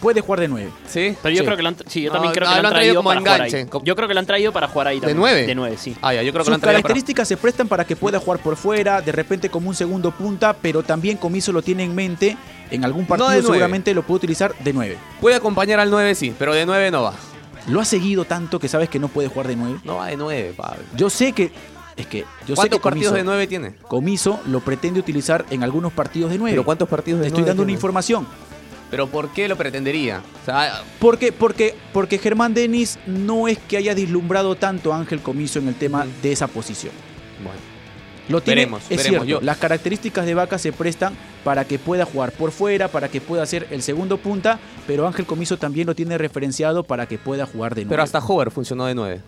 Puede 0.04 0.20
jugar 0.20 0.40
de 0.40 0.48
9. 0.48 0.70
¿Sí? 0.86 1.16
Pero 1.22 1.34
yo 1.34 1.40
Sí. 1.40 1.44
creo 1.46 1.56
que 1.56 1.62
lo 1.62 1.68
han, 1.70 1.76
sí, 1.86 2.02
yo 2.02 2.10
No, 2.10 2.12
también 2.14 2.34
creo 2.34 2.46
no, 2.46 2.54
que 2.54 2.62
lo 2.62 2.68
han 2.68 2.72
traído 2.74 2.74
traído 2.74 2.94
como 2.96 3.08
para 3.08 3.20
jugar 3.20 3.34
enganche. 3.36 3.56
ahí. 3.56 3.64
Como- 3.66 3.84
Yo 3.86 3.96
creo 3.96 4.06
que 4.08 4.14
lo 4.14 4.20
han 4.20 4.26
traído 4.26 4.52
para 4.52 4.68
jugar 4.68 4.86
ahí 4.88 5.00
también. 5.00 5.16
nueve? 5.18 5.46
De 5.46 5.54
9, 5.54 5.76
sí. 5.78 5.96
Ah, 6.02 6.12
ya, 6.14 6.22
yo 6.22 6.30
creo 6.32 6.42
que 6.42 6.44
Sus 6.44 6.48
lo 6.50 6.54
han 6.56 6.60
traído 6.60 6.76
para- 6.78 6.82
características 6.82 7.26
se 7.26 7.36
prestan 7.38 7.66
para 7.68 7.84
que 7.86 7.96
pueda 7.96 8.20
jugar 8.20 8.38
por 8.40 8.56
fuera, 8.56 9.00
de 9.00 9.10
repente 9.12 9.48
como 9.48 9.68
un 9.70 9.74
segundo 9.74 10.10
punta, 10.12 10.52
pero 10.52 10.82
también 10.82 11.16
Comiso 11.16 11.52
lo 11.52 11.62
tiene 11.62 11.82
en 11.84 11.94
mente. 11.94 12.36
En 12.70 12.84
algún 12.84 13.06
partido 13.06 13.28
nueve. 13.28 13.42
seguramente 13.42 13.94
lo 13.94 14.02
puede 14.02 14.16
utilizar 14.18 14.54
de 14.62 14.72
9. 14.72 14.96
Puede 15.20 15.36
acompañar 15.36 15.80
al 15.80 15.90
9, 15.90 16.14
sí, 16.14 16.34
pero 16.38 16.52
de 16.54 16.66
9 16.66 16.90
no 16.90 17.02
va. 17.02 17.14
Lo 17.68 17.80
ha 17.80 17.84
seguido 17.86 18.24
tanto 18.26 18.58
que 18.60 18.68
sabes 18.68 18.90
que 18.90 18.98
no 18.98 19.08
puede 19.08 19.28
jugar 19.28 19.48
de 19.48 19.56
9. 19.56 19.78
No 19.84 19.96
va 19.96 20.08
de 20.08 20.16
9, 20.18 20.52
Pablo. 20.56 20.82
Yo 20.96 21.08
sé 21.08 21.32
que. 21.32 21.50
Es 21.96 22.06
que. 22.08 22.24
Yo 22.44 22.48
sé 22.48 22.54
¿Cuántos 22.56 22.80
que 22.80 22.82
partidos 22.82 23.12
Comiso, 23.12 23.14
de 23.14 23.22
9 23.22 23.46
tiene? 23.46 23.74
Comiso 23.86 24.40
lo 24.48 24.58
pretende 24.60 24.98
utilizar 24.98 25.44
en 25.50 25.62
algunos 25.62 25.92
partidos 25.92 26.30
de 26.32 26.38
9. 26.38 26.52
¿Pero 26.52 26.64
cuántos 26.64 26.88
partidos 26.88 27.20
de 27.20 27.24
Te 27.24 27.28
estoy 27.28 27.42
nueve 27.42 27.50
dando 27.50 27.62
una 27.62 27.68
tiene? 27.68 27.76
información. 27.78 28.26
¿Pero 28.94 29.08
por 29.08 29.30
qué 29.32 29.48
lo 29.48 29.56
pretendería? 29.56 30.22
O 30.42 30.44
sea, 30.46 30.82
Porque, 31.00 31.32
porque, 31.32 31.74
porque 31.92 32.18
Germán 32.18 32.54
Denis 32.54 32.96
no 33.06 33.48
es 33.48 33.58
que 33.58 33.76
haya 33.76 33.92
deslumbrado 33.94 34.54
tanto 34.54 34.92
a 34.92 34.98
Ángel 34.98 35.20
Comiso 35.20 35.58
en 35.58 35.66
el 35.66 35.74
tema 35.74 36.06
de 36.22 36.30
esa 36.32 36.46
posición. 36.46 36.92
bueno. 37.42 37.58
Lo 38.28 38.40
tiene, 38.40 38.62
Veremos, 38.62 38.82
es 38.84 38.88
veremos. 38.96 39.26
cierto, 39.26 39.26
Yo- 39.26 39.40
las 39.44 39.58
características 39.58 40.24
de 40.24 40.32
Vaca 40.32 40.56
se 40.58 40.72
prestan 40.72 41.12
para 41.44 41.66
que 41.66 41.78
pueda 41.78 42.06
jugar 42.06 42.32
por 42.32 42.52
fuera, 42.52 42.88
para 42.88 43.08
que 43.08 43.20
pueda 43.20 43.44
ser 43.44 43.66
el 43.70 43.82
segundo 43.82 44.16
punta, 44.16 44.58
pero 44.86 45.06
Ángel 45.06 45.26
Comiso 45.26 45.58
también 45.58 45.86
lo 45.86 45.94
tiene 45.94 46.16
referenciado 46.16 46.84
para 46.84 47.04
que 47.06 47.18
pueda 47.18 47.44
jugar 47.44 47.74
de 47.74 47.82
nuevo. 47.82 47.90
Pero 47.90 48.02
hasta 48.02 48.20
Hover 48.20 48.50
funcionó 48.50 48.86
de 48.86 48.94
9. 48.94 49.20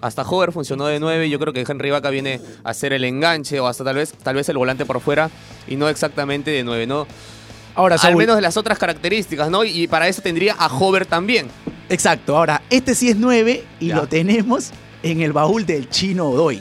Hasta 0.00 0.22
Hover 0.22 0.52
funcionó 0.52 0.86
de 0.86 0.98
9 1.00 1.26
y 1.26 1.30
yo 1.30 1.38
creo 1.38 1.52
que 1.52 1.66
Henry 1.68 1.90
Vaca 1.90 2.08
viene 2.08 2.40
a 2.64 2.70
hacer 2.70 2.94
el 2.94 3.04
enganche 3.04 3.60
o 3.60 3.66
hasta 3.66 3.84
tal 3.84 3.96
vez, 3.96 4.12
tal 4.22 4.36
vez 4.36 4.48
el 4.48 4.56
volante 4.56 4.86
por 4.86 5.00
fuera 5.00 5.28
y 5.68 5.76
no 5.76 5.90
exactamente 5.90 6.50
de 6.50 6.64
9, 6.64 6.86
¿no? 6.86 7.06
Ahora, 7.74 7.96
Al 8.02 8.16
menos 8.16 8.36
de 8.36 8.42
las 8.42 8.56
otras 8.56 8.78
características, 8.78 9.48
¿no? 9.50 9.64
Y 9.64 9.86
para 9.86 10.08
eso 10.08 10.20
tendría 10.22 10.54
a 10.54 10.66
Hover 10.66 11.06
también. 11.06 11.48
exacto, 11.88 12.36
ahora, 12.36 12.62
este 12.70 12.94
sí 12.94 13.08
es 13.10 13.16
9 13.16 13.64
y 13.80 13.88
Ya. 13.88 13.96
lo 13.96 14.06
tenemos 14.06 14.70
en 15.02 15.22
el 15.22 15.32
baúl 15.32 15.64
del 15.66 15.88
chino 15.88 16.28
Odoy. 16.28 16.60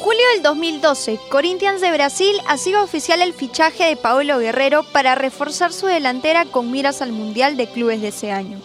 Julio 0.00 0.22
del 0.34 0.42
2012, 0.42 1.18
Corinthians 1.30 1.80
de 1.80 1.90
Brasil 1.90 2.36
hacía 2.46 2.82
oficial 2.82 3.22
el 3.22 3.32
fichaje 3.32 3.84
de 3.84 3.96
Paolo 3.96 4.38
Guerrero 4.38 4.84
para 4.92 5.16
reforzar 5.16 5.72
su 5.72 5.86
delantera 5.86 6.44
con 6.44 6.70
miras 6.70 7.02
al 7.02 7.10
Mundial 7.12 7.56
de 7.56 7.66
Clubes 7.66 8.00
de 8.00 8.08
ese 8.08 8.30
año. 8.30 8.60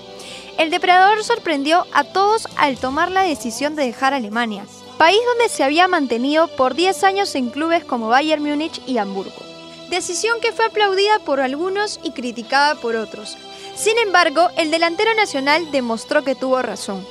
El 0.57 0.69
depredador 0.69 1.23
sorprendió 1.23 1.85
a 1.93 2.03
todos 2.03 2.47
al 2.55 2.77
tomar 2.77 3.11
la 3.11 3.23
decisión 3.23 3.75
de 3.75 3.85
dejar 3.85 4.13
Alemania, 4.13 4.65
país 4.97 5.19
donde 5.25 5.49
se 5.49 5.63
había 5.63 5.87
mantenido 5.87 6.47
por 6.49 6.75
10 6.75 7.03
años 7.03 7.33
en 7.35 7.49
clubes 7.49 7.83
como 7.83 8.09
Bayern 8.09 8.43
Múnich 8.43 8.81
y 8.85 8.97
Hamburgo. 8.97 9.41
Decisión 9.89 10.39
que 10.41 10.51
fue 10.51 10.65
aplaudida 10.65 11.19
por 11.19 11.41
algunos 11.41 11.99
y 12.03 12.11
criticada 12.11 12.75
por 12.75 12.95
otros. 12.95 13.37
Sin 13.75 13.97
embargo, 13.97 14.49
el 14.57 14.71
delantero 14.71 15.13
nacional 15.15 15.71
demostró 15.71 16.23
que 16.23 16.35
tuvo 16.35 16.61
razón. 16.61 17.05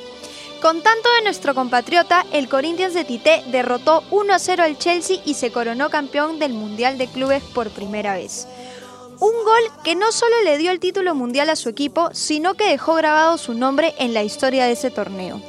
Con 0.62 0.82
tanto 0.82 1.08
de 1.16 1.22
nuestro 1.22 1.54
compatriota, 1.54 2.26
el 2.32 2.48
Corinthians 2.48 2.92
de 2.92 3.04
Tite 3.04 3.42
derrotó 3.46 4.04
1 4.10 4.34
a 4.34 4.38
0 4.38 4.62
al 4.62 4.78
Chelsea 4.78 5.20
y 5.24 5.34
se 5.34 5.50
coronó 5.50 5.88
campeón 5.88 6.38
del 6.38 6.52
Mundial 6.52 6.98
de 6.98 7.06
Clubes 7.06 7.42
por 7.42 7.70
primera 7.70 8.14
vez. 8.14 8.46
Un 9.20 9.32
gol 9.44 9.82
que 9.84 9.94
no 9.96 10.12
solo 10.12 10.34
le 10.44 10.56
dio 10.56 10.70
el 10.70 10.80
título 10.80 11.14
mundial 11.14 11.50
a 11.50 11.56
su 11.56 11.68
equipo, 11.68 12.08
sino 12.14 12.54
que 12.54 12.70
dejó 12.70 12.94
grabado 12.94 13.36
su 13.36 13.52
nombre 13.52 13.94
en 13.98 14.14
la 14.14 14.22
historia 14.22 14.64
de 14.64 14.72
ese 14.72 14.90
torneo. 14.90 15.42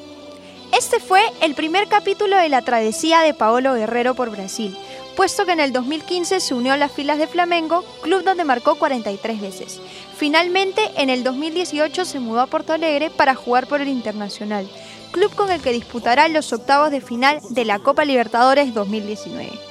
Este 0.77 0.99
fue 0.99 1.21
el 1.41 1.55
primer 1.55 1.87
capítulo 1.87 2.35
de 2.35 2.49
la 2.49 2.63
travesía 2.63 3.21
de 3.21 3.33
Paolo 3.33 3.73
Guerrero 3.73 4.13
por 4.13 4.29
Brasil, 4.29 4.77
puesto 5.15 5.45
que 5.45 5.53
en 5.53 5.61
el 5.61 5.71
2015 5.71 6.41
se 6.41 6.53
unió 6.53 6.73
a 6.73 6.77
las 6.77 6.91
filas 6.91 7.17
de 7.17 7.27
Flamengo, 7.27 7.85
club 8.01 8.25
donde 8.25 8.43
marcó 8.43 8.75
43 8.75 9.39
veces. 9.39 9.79
Finalmente, 10.17 10.81
en 10.97 11.09
el 11.09 11.23
2018 11.23 12.03
se 12.03 12.19
mudó 12.19 12.41
a 12.41 12.47
Porto 12.47 12.73
Alegre 12.73 13.09
para 13.09 13.35
jugar 13.35 13.67
por 13.67 13.79
el 13.79 13.87
Internacional, 13.87 14.69
club 15.11 15.33
con 15.33 15.49
el 15.49 15.61
que 15.61 15.71
disputará 15.71 16.27
los 16.27 16.51
octavos 16.51 16.91
de 16.91 16.99
final 16.99 17.39
de 17.51 17.63
la 17.63 17.79
Copa 17.79 18.03
Libertadores 18.03 18.73
2019. 18.73 19.70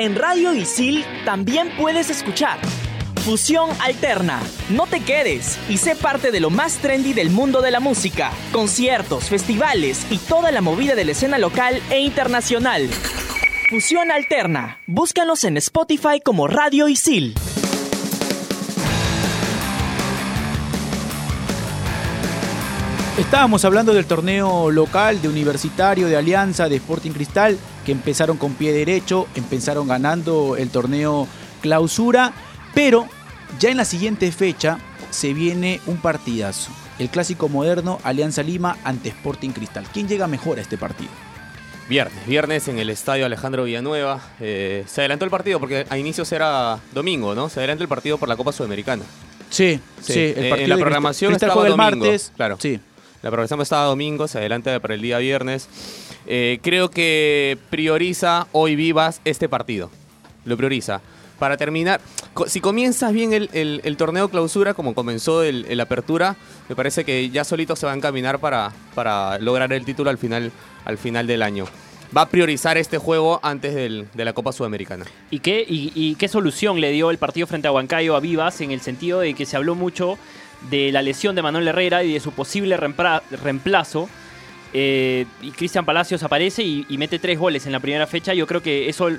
En 0.00 0.16
Radio 0.16 0.54
Isil 0.54 1.04
también 1.26 1.68
puedes 1.76 2.08
escuchar 2.08 2.58
Fusión 3.22 3.68
Alterna. 3.82 4.40
No 4.70 4.86
te 4.86 5.00
quedes 5.00 5.58
y 5.68 5.76
sé 5.76 5.94
parte 5.94 6.30
de 6.30 6.40
lo 6.40 6.48
más 6.48 6.78
trendy 6.78 7.12
del 7.12 7.28
mundo 7.28 7.60
de 7.60 7.70
la 7.70 7.80
música. 7.80 8.30
Conciertos, 8.50 9.24
festivales 9.24 10.06
y 10.10 10.16
toda 10.16 10.52
la 10.52 10.62
movida 10.62 10.94
de 10.94 11.04
la 11.04 11.12
escena 11.12 11.36
local 11.36 11.82
e 11.90 12.00
internacional. 12.00 12.88
Fusión 13.68 14.10
Alterna. 14.10 14.78
Búscanos 14.86 15.44
en 15.44 15.58
Spotify 15.58 16.18
como 16.24 16.48
Radio 16.48 16.88
Isil. 16.88 17.34
Estábamos 23.18 23.66
hablando 23.66 23.92
del 23.92 24.06
torneo 24.06 24.70
local, 24.70 25.20
de 25.20 25.28
Universitario, 25.28 26.08
de 26.08 26.16
Alianza, 26.16 26.70
de 26.70 26.76
Sporting 26.76 27.10
Cristal, 27.10 27.58
que 27.84 27.92
empezaron 27.92 28.36
con 28.36 28.54
pie 28.54 28.72
derecho, 28.72 29.26
empezaron 29.34 29.88
ganando 29.88 30.56
el 30.56 30.70
torneo 30.70 31.26
clausura, 31.60 32.32
pero 32.74 33.06
ya 33.58 33.70
en 33.70 33.76
la 33.76 33.84
siguiente 33.84 34.30
fecha 34.32 34.78
se 35.10 35.32
viene 35.34 35.80
un 35.86 35.96
partidazo. 35.98 36.70
El 36.98 37.08
clásico 37.08 37.48
moderno 37.48 37.98
Alianza 38.04 38.42
Lima 38.42 38.76
ante 38.84 39.08
Sporting 39.08 39.50
Cristal. 39.50 39.86
¿Quién 39.92 40.06
llega 40.08 40.26
mejor 40.26 40.58
a 40.58 40.60
este 40.62 40.76
partido? 40.76 41.10
Viernes, 41.88 42.24
viernes 42.26 42.68
en 42.68 42.78
el 42.78 42.88
estadio 42.90 43.26
Alejandro 43.26 43.64
Villanueva. 43.64 44.20
Eh, 44.38 44.84
se 44.86 45.00
adelantó 45.00 45.24
el 45.24 45.30
partido 45.30 45.58
porque 45.58 45.86
a 45.88 45.98
inicios 45.98 46.30
era 46.30 46.78
domingo, 46.92 47.34
¿no? 47.34 47.48
Se 47.48 47.58
adelantó 47.58 47.82
el 47.82 47.88
partido 47.88 48.16
por 48.18 48.28
la 48.28 48.36
Copa 48.36 48.52
Sudamericana. 48.52 49.02
Sí, 49.48 49.80
sí, 50.00 50.12
Sí, 50.12 50.20
el 50.36 50.44
eh, 50.44 50.50
partido 50.50 50.64
en 50.64 50.70
la 50.70 50.76
programación 50.76 51.32
Cristal 51.32 51.48
estaba 51.48 51.66
el 51.66 51.72
domingo, 51.72 52.04
martes. 52.04 52.32
claro. 52.36 52.56
Sí. 52.60 52.78
La 53.22 53.30
programación 53.30 53.60
estaba 53.60 53.84
domingo, 53.86 54.28
se 54.28 54.38
adelanta 54.38 54.78
para 54.78 54.94
el 54.94 55.02
día 55.02 55.18
viernes. 55.18 55.68
Eh, 56.32 56.60
creo 56.62 56.92
que 56.92 57.58
prioriza 57.70 58.46
hoy 58.52 58.76
vivas 58.76 59.20
este 59.24 59.48
partido. 59.48 59.90
Lo 60.44 60.56
prioriza. 60.56 61.00
Para 61.40 61.56
terminar, 61.56 62.00
si 62.46 62.60
comienzas 62.60 63.12
bien 63.12 63.32
el, 63.32 63.50
el- 63.52 63.80
torneo 63.96 64.28
clausura, 64.28 64.72
como 64.74 64.94
comenzó 64.94 65.42
el, 65.42 65.66
apertura, 65.80 66.36
me 66.68 66.76
parece 66.76 67.02
que 67.04 67.30
ya 67.30 67.42
solito 67.42 67.74
se 67.74 67.84
va 67.86 67.92
a 67.92 67.96
encaminar 67.96 68.38
para, 68.38 68.70
para 68.94 69.38
lograr 69.40 69.72
el 69.72 69.84
título 69.84 70.08
al 70.10 70.18
final, 70.18 70.52
al 70.84 70.98
final 70.98 71.26
del 71.26 71.42
año. 71.42 71.64
Va 72.16 72.22
a 72.22 72.28
priorizar 72.28 72.78
este 72.78 72.98
juego 72.98 73.40
antes 73.42 73.74
del- 73.74 74.06
de 74.14 74.24
la 74.24 74.32
Copa 74.32 74.52
Sudamericana. 74.52 75.06
¿Y 75.32 75.40
qué, 75.40 75.64
y, 75.68 75.90
y 75.96 76.14
qué 76.14 76.28
solución 76.28 76.80
le 76.80 76.92
dio 76.92 77.10
el 77.10 77.18
partido 77.18 77.48
frente 77.48 77.66
a 77.66 77.72
Huancayo 77.72 78.14
a 78.14 78.20
Vivas 78.20 78.60
en 78.60 78.70
el 78.70 78.80
sentido 78.80 79.18
de 79.18 79.34
que 79.34 79.46
se 79.46 79.56
habló 79.56 79.74
mucho 79.74 80.16
de 80.70 80.92
la 80.92 81.02
lesión 81.02 81.34
de 81.34 81.42
Manuel 81.42 81.66
Herrera 81.66 82.04
y 82.04 82.12
de 82.12 82.20
su 82.20 82.30
posible 82.30 82.76
reemplazo? 82.76 84.08
Eh, 84.72 85.26
y 85.42 85.50
Cristian 85.50 85.84
Palacios 85.84 86.22
aparece 86.22 86.62
y, 86.62 86.86
y 86.88 86.98
mete 86.98 87.18
tres 87.18 87.38
goles 87.38 87.66
en 87.66 87.72
la 87.72 87.80
primera 87.80 88.06
fecha. 88.06 88.34
Yo 88.34 88.46
creo 88.46 88.62
que 88.62 88.88
eso 88.88 89.08
eh, 89.08 89.18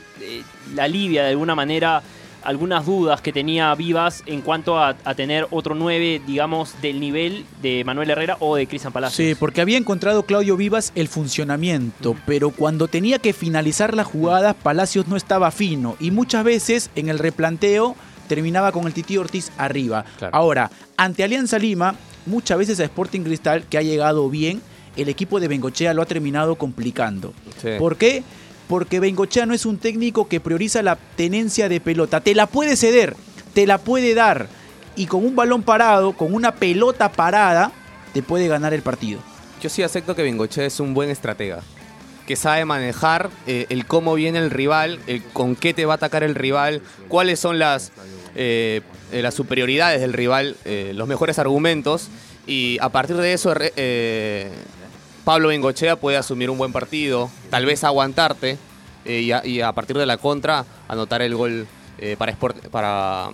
alivia 0.77 1.23
de 1.23 1.29
alguna 1.29 1.55
manera 1.55 2.01
algunas 2.43 2.85
dudas 2.85 3.21
que 3.21 3.31
tenía 3.31 3.73
Vivas 3.75 4.23
en 4.25 4.41
cuanto 4.41 4.79
a, 4.79 4.95
a 5.03 5.15
tener 5.15 5.47
otro 5.51 5.75
9, 5.75 6.21
digamos, 6.25 6.73
del 6.81 6.99
nivel 6.99 7.45
de 7.61 7.83
Manuel 7.83 8.09
Herrera 8.09 8.37
o 8.39 8.55
de 8.55 8.67
Cristian 8.67 8.93
Palacios. 8.93 9.27
Sí, 9.27 9.35
porque 9.35 9.61
había 9.61 9.77
encontrado 9.77 10.23
Claudio 10.23 10.57
Vivas 10.57 10.91
el 10.95 11.07
funcionamiento, 11.07 12.15
pero 12.25 12.49
cuando 12.49 12.87
tenía 12.87 13.19
que 13.19 13.33
finalizar 13.33 13.95
las 13.95 14.07
jugadas, 14.07 14.55
Palacios 14.55 15.07
no 15.07 15.15
estaba 15.15 15.51
fino 15.51 15.95
y 15.99 16.11
muchas 16.11 16.43
veces 16.43 16.89
en 16.95 17.09
el 17.09 17.19
replanteo 17.19 17.95
terminaba 18.27 18.71
con 18.71 18.87
el 18.87 18.93
Titi 18.93 19.17
Ortiz 19.17 19.51
arriba. 19.57 20.05
Claro. 20.17 20.35
Ahora, 20.35 20.71
ante 20.97 21.23
Alianza 21.23 21.59
Lima, 21.59 21.95
muchas 22.25 22.57
veces 22.57 22.79
a 22.79 22.85
Sporting 22.85 23.21
Cristal, 23.21 23.65
que 23.69 23.77
ha 23.77 23.81
llegado 23.81 24.29
bien, 24.29 24.61
el 24.95 25.09
equipo 25.09 25.39
de 25.39 25.47
Bengochea 25.47 25.93
lo 25.93 26.01
ha 26.01 26.05
terminado 26.05 26.55
complicando. 26.55 27.33
Sí. 27.61 27.69
¿Por 27.79 27.97
qué? 27.97 28.23
Porque 28.67 28.99
Bengochea 28.99 29.45
no 29.45 29.53
es 29.53 29.65
un 29.65 29.77
técnico 29.77 30.27
que 30.27 30.39
prioriza 30.39 30.81
la 30.81 30.95
tenencia 30.95 31.69
de 31.69 31.81
pelota. 31.81 32.21
Te 32.21 32.35
la 32.35 32.47
puede 32.47 32.75
ceder, 32.75 33.15
te 33.53 33.67
la 33.67 33.77
puede 33.77 34.13
dar. 34.13 34.47
Y 34.95 35.07
con 35.07 35.25
un 35.25 35.35
balón 35.35 35.63
parado, 35.63 36.13
con 36.13 36.33
una 36.33 36.55
pelota 36.55 37.11
parada, 37.11 37.71
te 38.13 38.21
puede 38.21 38.47
ganar 38.47 38.73
el 38.73 38.81
partido. 38.81 39.19
Yo 39.61 39.69
sí 39.69 39.83
acepto 39.83 40.15
que 40.15 40.23
Bengoche 40.23 40.65
es 40.65 40.79
un 40.79 40.93
buen 40.93 41.09
estratega. 41.09 41.61
Que 42.27 42.35
sabe 42.35 42.65
manejar 42.65 43.29
eh, 43.47 43.65
el 43.69 43.85
cómo 43.85 44.13
viene 44.15 44.39
el 44.39 44.51
rival, 44.51 44.99
el 45.07 45.23
con 45.23 45.55
qué 45.55 45.73
te 45.73 45.85
va 45.85 45.93
a 45.93 45.95
atacar 45.95 46.23
el 46.23 46.35
rival, 46.35 46.81
cuáles 47.07 47.39
son 47.39 47.59
las, 47.59 47.91
eh, 48.35 48.81
eh, 49.11 49.21
las 49.21 49.33
superioridades 49.33 49.99
del 50.01 50.13
rival, 50.13 50.55
eh, 50.65 50.93
los 50.95 51.07
mejores 51.07 51.39
argumentos. 51.39 52.09
Y 52.47 52.77
a 52.81 52.89
partir 52.89 53.17
de 53.17 53.33
eso, 53.33 53.53
Pablo 55.23 55.49
Bengochea 55.49 55.95
puede 55.95 56.17
asumir 56.17 56.49
un 56.49 56.57
buen 56.57 56.71
partido, 56.71 57.29
tal 57.49 57.65
vez 57.65 57.83
aguantarte 57.83 58.57
eh, 59.05 59.21
y, 59.21 59.31
a, 59.31 59.45
y 59.45 59.61
a 59.61 59.71
partir 59.71 59.97
de 59.97 60.05
la 60.05 60.17
contra 60.17 60.65
anotar 60.87 61.21
el 61.21 61.35
gol 61.35 61.67
eh, 61.99 62.15
para, 62.17 62.31
Sport- 62.31 62.69
para 62.69 63.29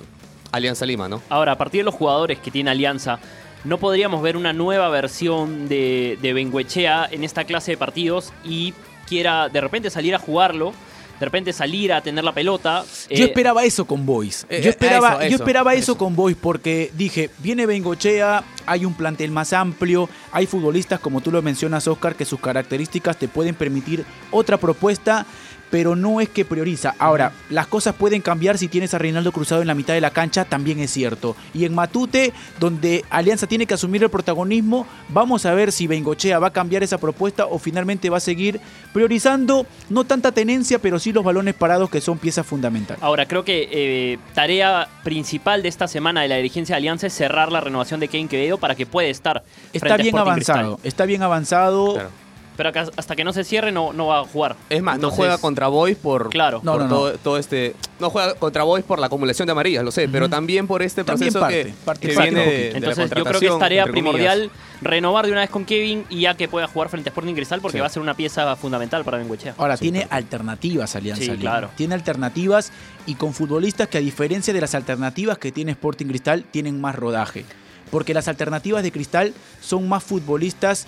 Alianza 0.52 0.86
Lima, 0.86 1.08
¿no? 1.08 1.22
Ahora, 1.30 1.54
a 1.54 1.58
partir 1.58 1.82
de 1.82 1.86
los 1.86 1.96
jugadores 1.96 2.40
que 2.40 2.52
tiene 2.52 2.72
Alianza, 2.72 3.20
¿no 3.64 3.78
podríamos 3.78 4.22
ver 4.22 4.36
una 4.38 4.54
nueva 4.54 4.90
versión 4.90 5.68
de, 5.70 6.18
de 6.22 6.34
Benguechea 6.34 7.08
en 7.12 7.24
esta 7.24 7.46
clase 7.46 7.72
de 7.72 7.78
partidos 7.78 8.34
y 8.44 8.74
quiera 9.08 9.48
de 9.50 9.62
repente 9.62 9.90
salir 9.90 10.14
a 10.16 10.20
jugarlo? 10.20 10.74
De 11.20 11.26
repente 11.26 11.52
salir 11.52 11.92
a 11.94 12.02
tener 12.02 12.24
la 12.24 12.32
pelota. 12.32 12.84
Yo 13.10 13.24
eh, 13.26 13.28
esperaba 13.30 13.64
eso 13.66 13.86
con 13.86 14.06
Boys. 14.06 14.46
Yo 14.50 14.70
esperaba, 14.70 15.14
eso, 15.22 15.30
yo 15.30 15.36
esperaba 15.38 15.74
eso, 15.74 15.82
eso. 15.94 15.98
con 15.98 16.16
Boys 16.16 16.38
porque 16.40 16.92
dije, 16.94 17.32
viene 17.40 17.66
Bengochea, 17.66 18.44
hay 18.68 18.86
un 18.86 18.94
plantel 18.94 19.32
más 19.32 19.54
amplio, 19.54 20.10
hay 20.32 20.46
futbolistas, 20.46 21.00
como 21.00 21.22
tú 21.22 21.32
lo 21.32 21.42
mencionas, 21.42 21.88
Oscar, 21.88 22.16
que 22.16 22.26
sus 22.26 22.40
características 22.40 23.18
te 23.18 23.28
pueden 23.28 23.56
permitir 23.56 24.06
otra 24.32 24.58
propuesta, 24.58 25.26
pero 25.70 25.96
no 25.96 26.22
es 26.22 26.30
que 26.30 26.46
prioriza. 26.46 26.96
Ahora, 26.98 27.32
las 27.50 27.68
cosas 27.68 27.96
pueden 27.96 28.22
cambiar 28.22 28.58
si 28.58 28.68
tienes 28.68 28.94
a 28.94 28.98
Reinaldo 28.98 29.32
Cruzado 29.32 29.62
en 29.62 29.68
la 29.68 29.76
mitad 29.76 29.94
de 29.94 30.02
la 30.02 30.12
cancha, 30.12 30.46
también 30.46 30.80
es 30.80 30.92
cierto. 30.92 31.36
Y 31.54 31.66
en 31.66 31.76
Matute, 31.76 32.34
donde 32.60 33.04
Alianza 33.10 33.48
tiene 33.48 33.66
que 33.66 33.74
asumir 33.74 34.04
el 34.04 34.10
protagonismo, 34.10 34.88
vamos 35.10 35.46
a 35.46 35.54
ver 35.54 35.72
si 35.72 35.88
Bengochea 35.88 36.40
va 36.40 36.48
a 36.48 36.54
cambiar 36.54 36.84
esa 36.84 36.98
propuesta 36.98 37.46
o 37.46 37.60
finalmente 37.60 38.10
va 38.10 38.18
a 38.18 38.22
seguir 38.22 38.60
priorizando 38.94 39.66
no 39.90 40.04
tanta 40.06 40.32
tenencia, 40.32 40.80
pero 40.80 41.00
sí 41.00 41.12
los 41.12 41.24
balones 41.24 41.56
parados 41.56 41.90
que 41.90 42.02
son 42.02 42.18
piezas 42.18 42.46
fundamentales. 42.46 43.02
Ahora, 43.04 43.28
creo 43.28 43.44
que 43.44 43.68
eh, 43.72 44.20
tarea 44.34 44.88
principal 45.04 45.64
de 45.64 45.70
esta 45.70 45.88
semana 45.88 46.22
de 46.22 46.28
la 46.28 46.36
dirigencia 46.36 46.76
de 46.76 46.78
Alianza 46.78 47.08
es 47.08 47.14
cerrar 47.14 47.52
la 47.52 47.62
renovación 47.62 48.00
de 48.00 48.08
Kevin 48.08 48.28
Quevedo 48.28 48.57
para 48.58 48.76
que 48.76 48.86
pueda 48.86 49.08
estar. 49.08 49.44
Está 49.74 49.88
frente 49.90 50.04
bien 50.04 50.18
avanzado, 50.18 50.74
Cristal. 50.76 50.88
está 50.88 51.06
bien 51.06 51.24
avanzado. 51.24 51.94
Claro. 51.94 52.10
Pero 52.58 52.72
hasta 52.98 53.16
que 53.16 53.24
no 53.24 53.34
se 53.34 53.44
cierre 53.44 53.72
no, 53.72 53.94
no 53.94 54.08
va 54.08 54.22
a 54.22 54.24
jugar. 54.24 54.56
Es 54.72 54.82
más, 54.82 54.96
Entonces, 54.96 55.16
no 55.20 55.24
juega 55.24 55.38
contra 55.38 55.68
Boys 55.68 55.96
por, 55.96 56.30
Claro. 56.32 56.60
No, 56.64 56.72
por 56.72 56.82
no, 56.82 56.88
no. 56.88 56.96
todo, 56.96 57.12
todo 57.20 57.38
este. 57.38 57.76
No 58.00 58.10
juega 58.10 58.34
contra 58.34 58.64
Boys 58.64 58.84
por 58.84 58.98
la 58.98 59.06
acumulación 59.06 59.46
de 59.46 59.52
amarillas, 59.52 59.84
lo 59.84 59.92
sé, 59.92 60.10
pero 60.10 60.28
también 60.28 60.66
por 60.66 60.82
este 60.82 61.04
También 61.04 61.32
proceso 61.32 61.40
parte, 61.40 61.66
que, 61.66 61.86
parte, 61.86 62.08
que 62.08 62.16
parte 62.16 62.32
viene 62.32 62.44
un 62.44 62.50
de, 62.50 62.56
poquito. 62.56 62.66
de 62.66 62.72
la 62.72 62.78
Entonces 62.78 63.10
yo 63.16 63.26
creo 63.26 63.40
que 63.40 63.46
es 63.46 63.60
tarea 63.60 63.86
primordial 63.86 64.50
renovar 64.82 65.28
de 65.28 65.34
una 65.34 65.42
vez 65.42 65.52
con 65.52 65.66
Kevin 65.66 66.06
y 66.10 66.22
ya 66.22 66.34
que 66.34 66.48
pueda 66.48 66.66
jugar 66.68 66.90
frente 66.90 67.10
a 67.10 67.12
Sporting 67.12 67.36
Cristal 67.36 67.62
porque 67.62 67.78
Sí. 67.78 67.82
va 67.82 67.86
a 67.86 67.90
ser 67.90 68.02
una 68.02 68.16
pieza 68.16 68.56
fundamental 68.56 69.04
para 69.06 69.20
Benguechea. 69.20 69.54
Ahora, 69.60 69.78
tiene 69.78 70.08
alternativas 70.10 70.96
Alianza 70.96 71.26
Sí, 71.26 71.38
claro. 71.38 71.70
Tiene 71.76 71.94
alternativas 71.94 72.72
y 73.06 73.14
con 73.14 73.36
futbolistas 73.36 73.88
que 73.88 74.00
a 74.00 74.02
diferencia 74.02 74.52
de 74.52 74.62
las 74.62 74.74
alternativas 74.74 75.38
que 75.38 75.52
tiene 75.52 75.74
Sporting 75.74 76.08
Cristal, 76.08 76.44
tienen 76.50 76.82
más 76.82 76.96
rodaje. 76.96 77.46
Porque 77.92 78.14
las 78.14 78.28
alternativas 78.28 78.84
de 78.84 78.92
Cristal 78.92 79.34
son 79.62 79.88
más 79.88 80.04
futbolistas 80.04 80.88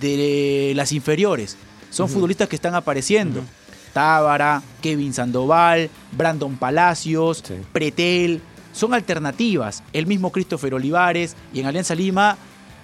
de 0.00 0.72
las 0.76 0.92
inferiores. 0.92 1.56
Son 1.90 2.08
futbolistas 2.08 2.48
que 2.48 2.56
están 2.56 2.74
apareciendo. 2.74 3.42
Tábara, 3.92 4.62
Kevin 4.80 5.12
Sandoval, 5.12 5.90
Brandon 6.12 6.56
Palacios, 6.56 7.42
Sí. 7.46 7.54
Pretel. 7.72 8.40
Son 8.72 8.94
alternativas. 8.94 9.82
El 9.92 10.06
mismo 10.06 10.30
Christopher 10.30 10.74
Olivares. 10.74 11.34
Y 11.52 11.60
en 11.60 11.66
Alianza 11.66 11.94
Lima 11.94 12.36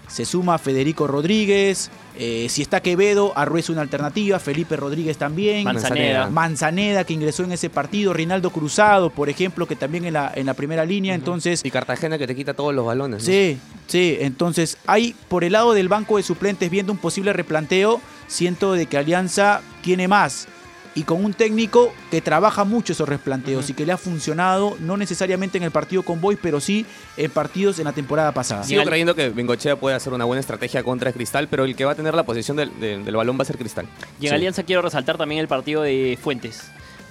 se 0.08 0.25
suma 0.25 0.58
Federico 0.58 1.06
Rodríguez. 1.06 1.90
eh, 2.18 2.46
si 2.48 2.62
está 2.62 2.80
Quevedo, 2.80 3.32
Arruez 3.36 3.68
una 3.68 3.82
alternativa. 3.82 4.38
Felipe 4.38 4.76
Rodríguez 4.76 5.18
también. 5.18 5.64
Manzaneda. 5.64 6.30
Manzaneda, 6.30 7.04
que 7.04 7.12
ingresó 7.12 7.44
en 7.44 7.52
ese 7.52 7.68
partido. 7.68 8.12
Rinaldo 8.12 8.50
Cruzado, 8.50 9.10
por 9.10 9.28
ejemplo, 9.28 9.66
que 9.66 9.76
también 9.76 10.04
en 10.06 10.14
la, 10.14 10.32
en 10.34 10.46
la 10.46 10.54
primera 10.54 10.84
línea. 10.84 11.14
Entonces, 11.14 11.60
Y 11.64 11.70
Cartagena 11.70 12.16
que 12.18 12.26
te 12.26 12.34
quita 12.34 12.54
todos 12.54 12.75
los 12.75 12.86
balones. 12.86 13.22
¿no? 13.22 13.26
Sí, 13.26 13.58
sí, 13.86 14.16
entonces 14.20 14.78
hay 14.86 15.14
por 15.28 15.44
el 15.44 15.52
lado 15.52 15.75
del 15.75 15.88
banco 15.88 16.16
de 16.16 16.22
suplentes 16.22 16.70
viendo 16.70 16.92
un 16.92 16.98
posible 16.98 17.32
replanteo, 17.32 18.00
siento 18.28 18.72
de 18.72 18.86
que 18.86 18.96
Alianza 18.98 19.60
tiene 19.82 20.08
más 20.08 20.48
y 20.96 21.04
con 21.04 21.24
un 21.24 21.32
técnico 21.34 21.92
que 22.10 22.20
trabaja 22.20 22.64
mucho 22.64 22.92
esos 22.94 23.08
replanteos 23.08 23.70
y 23.70 23.74
que 23.74 23.86
le 23.86 23.92
ha 23.92 23.96
funcionado, 23.98 24.76
no 24.80 24.96
necesariamente 24.96 25.58
en 25.58 25.64
el 25.64 25.70
partido 25.70 26.02
con 26.02 26.20
Boys, 26.20 26.38
pero 26.42 26.58
sí 26.58 26.84
en 27.16 27.30
partidos 27.30 27.78
en 27.78 27.84
la 27.84 27.92
temporada 27.92 28.32
pasada. 28.32 28.64
Sigo 28.64 28.80
al- 28.80 28.88
creyendo 28.88 29.14
que 29.14 29.28
Bengochea 29.28 29.76
puede 29.76 29.94
hacer 29.94 30.12
una 30.12 30.24
buena 30.24 30.40
estrategia 30.40 30.82
contra 30.82 31.12
Cristal, 31.12 31.46
pero 31.48 31.64
el 31.64 31.76
que 31.76 31.84
va 31.84 31.92
a 31.92 31.94
tener 31.94 32.14
la 32.14 32.24
posición 32.24 32.56
del, 32.56 32.80
del- 32.80 33.04
del 33.04 33.14
balón 33.14 33.38
va 33.38 33.42
a 33.42 33.44
ser 33.44 33.58
Cristal. 33.58 33.86
Y 34.18 34.24
en 34.26 34.30
Sí. 34.30 34.34
Alianza 34.34 34.62
quiero 34.64 34.82
resaltar 34.82 35.18
también 35.18 35.40
el 35.40 35.48
partido 35.48 35.82
de 35.82 36.18
Fuentes. 36.20 36.62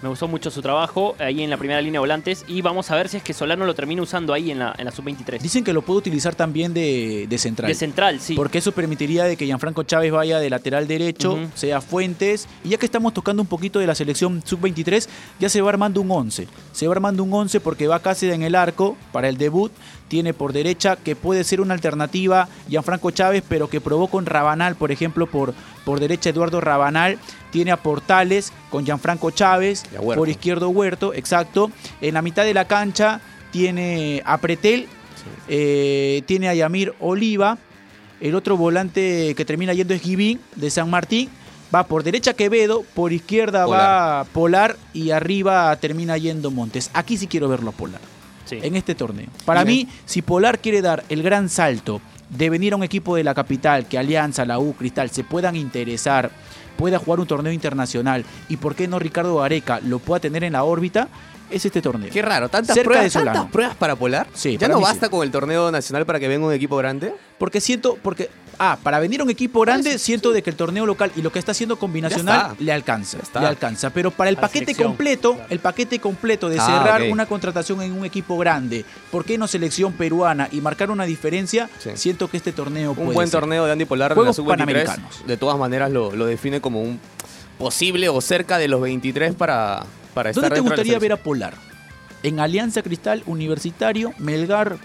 Me 0.05 0.09
gustó 0.09 0.27
mucho 0.27 0.51
su 0.51 0.61
trabajo 0.61 1.15
ahí 1.17 1.41
en 1.41 1.49
la 1.49 1.57
primera 1.57 1.81
línea 1.81 1.93
de 1.93 2.01
volantes 2.01 2.45
y 2.47 2.61
vamos 2.61 2.91
a 2.91 2.95
ver 2.95 3.09
si 3.09 3.17
es 3.17 3.23
que 3.23 3.33
Solano 3.33 3.65
lo 3.65 3.73
termina 3.73 4.03
usando 4.03 4.33
ahí 4.33 4.51
en 4.51 4.59
la, 4.59 4.75
en 4.77 4.85
la 4.85 4.91
sub-23. 4.91 5.39
Dicen 5.39 5.63
que 5.63 5.73
lo 5.73 5.81
puede 5.81 5.97
utilizar 5.97 6.35
también 6.35 6.75
de, 6.75 7.25
de 7.27 7.37
central. 7.39 7.67
De 7.67 7.73
central, 7.73 8.19
sí. 8.19 8.35
Porque 8.35 8.59
eso 8.59 8.71
permitiría 8.71 9.23
de 9.23 9.35
que 9.35 9.47
Gianfranco 9.47 9.81
Chávez 9.81 10.11
vaya 10.11 10.37
de 10.37 10.47
lateral 10.51 10.87
derecho, 10.87 11.39
sea 11.55 11.81
Fuentes. 11.81 12.47
Y 12.63 12.69
ya 12.69 12.77
que 12.77 12.85
estamos 12.85 13.15
tocando 13.15 13.41
un 13.41 13.47
poquito 13.47 13.79
de 13.79 13.87
la 13.87 13.95
selección 13.95 14.43
sub-23, 14.45 15.07
ya 15.39 15.49
se 15.49 15.59
va 15.61 15.69
armando 15.69 16.01
un 16.01 16.11
11. 16.11 16.47
Se 16.71 16.85
va 16.85 16.93
armando 16.93 17.23
un 17.23 17.33
11 17.33 17.59
porque 17.59 17.87
va 17.87 17.99
Cáceres 17.99 18.35
en 18.35 18.43
el 18.43 18.53
arco 18.53 18.95
para 19.11 19.27
el 19.27 19.39
debut. 19.39 19.71
Tiene 20.07 20.35
por 20.35 20.53
derecha 20.53 20.97
que 20.97 21.15
puede 21.15 21.43
ser 21.43 21.61
una 21.61 21.73
alternativa 21.73 22.47
Gianfranco 22.69 23.09
Chávez, 23.09 23.43
pero 23.49 23.69
que 23.69 23.81
probó 23.81 24.07
con 24.07 24.27
Rabanal, 24.27 24.75
por 24.75 24.91
ejemplo, 24.91 25.25
por, 25.25 25.55
por 25.83 25.99
derecha 25.99 26.29
Eduardo 26.29 26.61
Rabanal. 26.61 27.17
Tiene 27.51 27.71
a 27.71 27.77
Portales 27.77 28.51
con 28.69 28.85
Gianfranco 28.85 29.31
Chávez. 29.31 29.85
Por 30.01 30.29
izquierdo 30.29 30.69
Huerto, 30.69 31.13
exacto. 31.13 31.71
En 32.01 32.13
la 32.13 32.21
mitad 32.21 32.43
de 32.43 32.53
la 32.53 32.65
cancha 32.65 33.21
tiene 33.51 34.21
a 34.25 34.37
Pretel, 34.37 34.87
eh, 35.47 36.21
tiene 36.25 36.49
a 36.49 36.53
Yamir 36.53 36.93
Oliva. 36.99 37.57
El 38.21 38.35
otro 38.35 38.57
volante 38.57 39.33
que 39.35 39.45
termina 39.45 39.73
yendo 39.73 39.93
es 39.93 40.01
Givín 40.01 40.39
de 40.55 40.69
San 40.69 40.89
Martín. 40.89 41.29
Va 41.73 41.85
por 41.87 42.03
derecha 42.03 42.33
Quevedo, 42.33 42.83
por 42.93 43.11
izquierda 43.11 43.65
va 43.65 44.25
Polar 44.31 44.77
y 44.93 45.11
arriba 45.11 45.75
termina 45.77 46.17
yendo 46.17 46.51
Montes. 46.51 46.89
Aquí 46.93 47.17
sí 47.17 47.27
quiero 47.27 47.49
verlo 47.49 47.71
a 47.71 47.73
Polar 47.73 48.01
Sí. 48.45 48.59
en 48.61 48.75
este 48.75 48.93
torneo. 48.93 49.25
Para 49.43 49.63
Y 49.63 49.65
mí, 49.65 49.87
si 50.05 50.21
Polar 50.21 50.59
quiere 50.59 50.81
dar 50.83 51.03
el 51.09 51.23
gran 51.23 51.49
salto 51.49 51.99
de 52.29 52.49
venir 52.51 52.73
a 52.73 52.75
un 52.75 52.83
equipo 52.83 53.15
de 53.15 53.23
la 53.23 53.33
capital, 53.33 53.87
que 53.87 53.97
Alianza, 53.97 54.45
la 54.45 54.59
U, 54.59 54.73
Cristal 54.73 55.09
se 55.09 55.23
puedan 55.23 55.55
interesar, 55.55 56.29
pueda 56.77 56.99
jugar 56.99 57.19
un 57.19 57.27
torneo 57.27 57.51
internacional 57.53 58.25
y 58.49 58.57
por 58.57 58.75
qué 58.75 58.87
no 58.87 58.99
Ricardo 58.99 59.37
Gareca 59.37 59.79
lo 59.81 59.99
pueda 59.99 60.19
tener 60.19 60.43
en 60.43 60.53
la 60.53 60.63
órbita, 60.63 61.07
es 61.49 61.65
este 61.65 61.81
torneo. 61.81 62.09
Qué 62.11 62.21
raro, 62.21 62.49
tantas 62.49 62.73
Cerca 62.73 62.85
pruebas, 62.89 63.05
de 63.05 63.09
Solano. 63.11 63.33
tantas 63.33 63.51
pruebas 63.51 63.75
para 63.75 63.95
Polar. 63.95 64.27
Sí, 64.33 64.57
¿Ya 64.57 64.67
no 64.67 64.79
basta 64.81 65.05
sí. 65.07 65.11
con 65.11 65.23
el 65.23 65.31
torneo 65.31 65.71
nacional 65.71 66.05
para 66.05 66.19
que 66.19 66.27
venga 66.27 66.45
un 66.47 66.53
equipo 66.53 66.75
grande? 66.77 67.13
Porque 67.37 67.61
siento, 67.61 67.97
porque, 68.01 68.29
ah, 68.59 68.77
para 68.81 68.99
venir 68.99 69.21
a 69.21 69.23
un 69.23 69.29
equipo 69.29 69.61
grande, 69.61 69.97
siento 69.97 70.31
de 70.31 70.41
que 70.43 70.49
el 70.49 70.55
torneo 70.55 70.85
local 70.85 71.11
y 71.15 71.21
lo 71.21 71.31
que 71.31 71.39
está 71.39 71.51
haciendo 71.51 71.77
combinacional 71.77 72.51
está. 72.51 72.63
le 72.63 72.71
alcanza. 72.71 73.17
Le 73.39 73.45
alcanza. 73.47 73.89
Pero 73.89 74.11
para 74.11 74.29
el 74.29 74.35
A 74.37 74.41
la 74.41 74.47
paquete 74.47 74.65
selección, 74.65 74.87
completo, 74.89 75.33
claro. 75.33 75.47
el 75.49 75.59
paquete 75.59 75.99
completo 75.99 76.49
de 76.49 76.59
Ah, 76.59 76.65
cerrar 76.65 77.03
una 77.03 77.25
contratación 77.25 77.81
en 77.81 77.93
un 77.93 78.05
equipo 78.05 78.37
grande, 78.37 78.85
¿por 79.11 79.25
qué 79.25 79.37
no 79.37 79.47
selección 79.47 79.93
peruana 79.93 80.47
y 80.51 80.61
marcar 80.61 80.91
una 80.91 81.05
diferencia? 81.05 81.69
Sí. 81.79 81.91
Siento 81.95 82.29
que 82.29 82.37
este 82.37 82.51
torneo 82.51 82.91
Un 82.91 82.95
puede 82.95 83.13
buen 83.13 83.27
ser. 83.27 83.39
torneo 83.39 83.65
de 83.65 83.71
Andy 83.73 83.85
Polar 83.85 84.09
de 84.11 84.15
la 84.15 84.19
Juegos 84.19 84.35
sub-23. 84.37 84.47
Panamericanos. 84.49 85.27
De 85.27 85.37
todas 85.37 85.57
maneras 85.57 85.91
lo, 85.91 86.15
lo 86.15 86.25
define 86.25 86.61
como 86.61 86.81
un 86.81 86.99
posible 87.57 88.09
o 88.09 88.19
cerca 88.21 88.57
de 88.57 88.67
los 88.67 88.81
23 88.81 89.35
para, 89.35 89.83
para 90.13 90.29
estar 90.31 90.43
¿Dónde 90.43 90.55
te 90.55 90.61
la 90.61 90.69
gustaría 90.69 90.99
ver 90.99 91.13
a. 91.13 91.17
Polar? 91.17 91.53
En 92.23 92.39
Alianza 92.39 92.81
Cristal, 92.81 93.21
Universitario, 93.27 94.13
Melgar. 94.17 94.77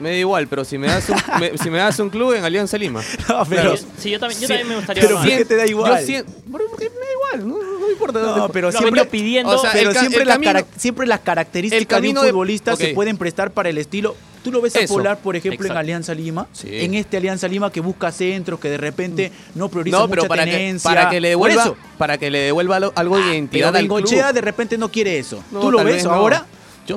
Me 0.00 0.10
da 0.10 0.16
igual, 0.16 0.46
pero 0.48 0.64
si 0.64 0.78
me 0.78 0.86
das 0.86 1.08
un, 1.08 1.16
me- 1.40 1.58
si 1.62 1.70
me 1.70 1.78
das 1.78 1.98
un 1.98 2.08
club 2.10 2.32
en 2.34 2.44
Alianza 2.44 2.78
Lima. 2.78 3.02
No, 3.28 3.44
pero, 3.48 3.76
Sí, 3.76 3.86
sí, 3.98 4.10
yo 4.10 4.20
también, 4.20 4.40
yo 4.40 4.46
Sí, 4.46 4.52
también 4.52 4.68
me 4.68 4.76
gustaría 4.76 5.02
pero. 5.02 5.16
¿por 5.16 5.26
qué 5.26 5.44
te 5.44 5.56
da 5.56 5.66
igual? 5.66 6.00
Yo 6.00 6.06
sien- 6.06 6.24
¿Por 6.50 6.66
por 6.70 6.78
qué 6.78 6.90
me 6.90 6.96
da 6.96 7.12
igual? 7.40 7.48
No, 7.48 7.62
no 7.80 7.86
me 7.86 7.92
importa. 7.92 8.20
No, 8.20 8.48
pero 8.50 8.70
siempre, 8.72 9.04
pidiendo. 9.06 9.56
O 9.56 9.58
sea, 9.60 9.70
pero 9.72 9.92
siempre, 9.92 10.24
las 10.24 10.36
camino- 10.36 10.52
carac- 10.52 10.66
siempre 10.76 11.06
las 11.06 11.20
características 11.20 11.80
el 11.80 11.86
camino 11.86 12.22
de 12.22 12.28
un 12.28 12.32
futbolista 12.32 12.76
se 12.76 12.94
pueden 12.94 13.16
prestar 13.16 13.50
para 13.52 13.68
el 13.70 13.78
estilo. 13.78 14.14
Tú 14.44 14.52
lo 14.52 14.60
ves 14.60 14.76
a. 14.76 14.86
Polar, 14.86 15.18
por 15.18 15.34
ejemplo, 15.34 15.66
en. 15.66 15.76
Alianza 15.76 16.14
Lima. 16.14 16.46
Sí. 16.52 16.68
En 16.70 16.94
este 16.94 17.16
Alianza 17.16 17.48
Lima 17.48 17.72
que 17.72 17.80
busca 17.80 18.12
centros, 18.12 18.60
que 18.60 18.70
de 18.70 18.76
repente 18.78 19.32
no 19.56 19.68
prioriza 19.68 19.98
No, 19.98 20.08
pero 20.08 20.22
mucha 20.22 20.28
para 20.28 20.44
que, 20.44 20.50
tenencia. 20.52 20.88
para 20.88 21.10
que 21.10 21.20
le 21.20 21.28
devuelva, 21.30 21.62
eso. 21.64 21.76
para 21.98 22.18
que 22.18 22.30
le 22.30 22.38
devuelva 22.38 22.76
algo 22.76 23.16
de 23.16 23.22
Pero 23.22 23.34
identidad 23.34 23.74
al 23.76 23.88
club. 23.88 24.08
De 24.32 24.40
repente 24.40 24.78
no 24.78 24.90
quiere 24.90 25.18
eso. 25.18 25.42
¿Tú 25.50 25.72
lo 25.72 25.82
ves 25.82 26.04
ahora? 26.06 26.46
Yo, 26.86 26.94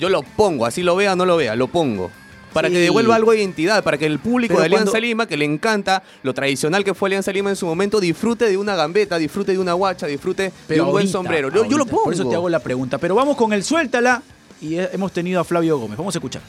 yo 0.00 0.08
lo 0.08 0.22
pongo, 0.22 0.64
así 0.64 0.82
lo 0.82 0.96
vea 0.96 1.12
o 1.12 1.16
no 1.16 1.26
lo 1.26 1.36
vea, 1.36 1.54
lo 1.54 1.68
pongo. 1.68 2.10
Para 2.52 2.68
Sí. 2.68 2.74
que 2.74 2.80
devuelva 2.80 3.14
algo 3.16 3.30
de 3.32 3.38
identidad, 3.38 3.82
para 3.84 3.96
que 3.96 4.06
el 4.06 4.18
público 4.18 4.54
Pero 4.54 4.60
de 4.60 4.66
Alianza 4.66 4.90
cuando- 4.92 5.06
Lima, 5.06 5.26
que 5.26 5.36
le 5.36 5.44
encanta 5.44 6.02
lo 6.22 6.34
tradicional 6.34 6.82
que 6.84 6.94
fue 6.94 7.08
Alianza 7.08 7.32
Lima 7.32 7.50
en 7.50 7.56
su 7.56 7.66
momento, 7.66 8.00
disfrute 8.00 8.46
de 8.46 8.56
una 8.56 8.74
gambeta, 8.74 9.18
disfrute 9.18 9.52
de 9.52 9.58
una 9.58 9.72
guacha, 9.74 10.06
disfrute 10.06 10.52
de 10.68 10.80
un 10.80 10.86
buen 10.90 11.02
ahorita, 11.02 11.12
sombrero. 11.12 11.50
Yo, 11.52 11.64
yo 11.66 11.78
lo 11.78 11.86
pongo. 11.86 12.04
Por 12.04 12.14
eso 12.14 12.28
te 12.28 12.34
hago 12.34 12.48
la 12.48 12.58
pregunta. 12.60 12.98
Pero 12.98 13.14
vamos 13.14 13.36
con 13.36 13.52
el 13.52 13.62
suéltala. 13.62 14.22
Y 14.60 14.76
hemos 14.76 15.10
tenido 15.12 15.40
a 15.40 15.44
Flavio 15.44 15.78
Gómez. 15.78 15.96
Vamos 15.96 16.14
a 16.14 16.18
escuchar. 16.18 16.42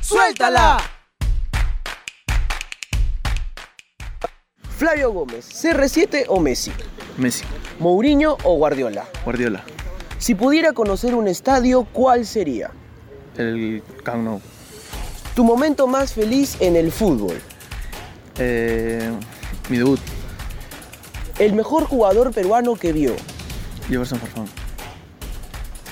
¡Suéltala! 0.00 0.78
Flavio 4.78 5.10
Gómez, 5.12 5.48
¿CR7 5.50 6.26
o 6.28 6.38
Messi? 6.40 6.70
Messi, 7.16 7.44
¿Mourinho 7.80 8.36
o 8.44 8.56
Guardiola? 8.56 9.04
Guardiola, 9.24 9.64
Si 10.18 10.34
pudiera 10.34 10.72
conocer 10.72 11.14
un 11.14 11.26
estadio, 11.28 11.84
¿cuál 11.92 12.24
sería? 12.26 12.70
el 13.36 13.82
Camp 14.04 14.24
Nou, 14.24 14.40
¿Tu 15.34 15.44
momento 15.44 15.86
más 15.86 16.12
feliz 16.12 16.56
en 16.60 16.76
el 16.76 16.90
fútbol? 16.92 17.40
eh, 18.38 19.10
mi 19.68 19.78
debut, 19.78 20.00
¿El 21.38 21.54
mejor 21.54 21.84
jugador 21.84 22.32
peruano 22.32 22.74
que 22.76 22.92
vio? 22.92 23.14
Jefferson 23.88 24.18
Farfán, 24.20 24.46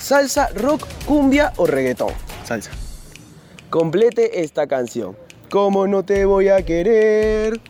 ¿Salsa, 0.01 0.49
rock, 0.55 0.87
cumbia 1.07 1.53
o 1.57 1.66
reggaetón? 1.66 2.12
salsa. 2.44 2.70
Complete 3.70 4.42
esta 4.42 4.68
canción. 4.68 5.16
¿Cómo 5.51 5.88
no 5.88 6.05
te 6.05 6.25
voy 6.25 6.49
a 6.49 6.64
querer? 6.64 7.61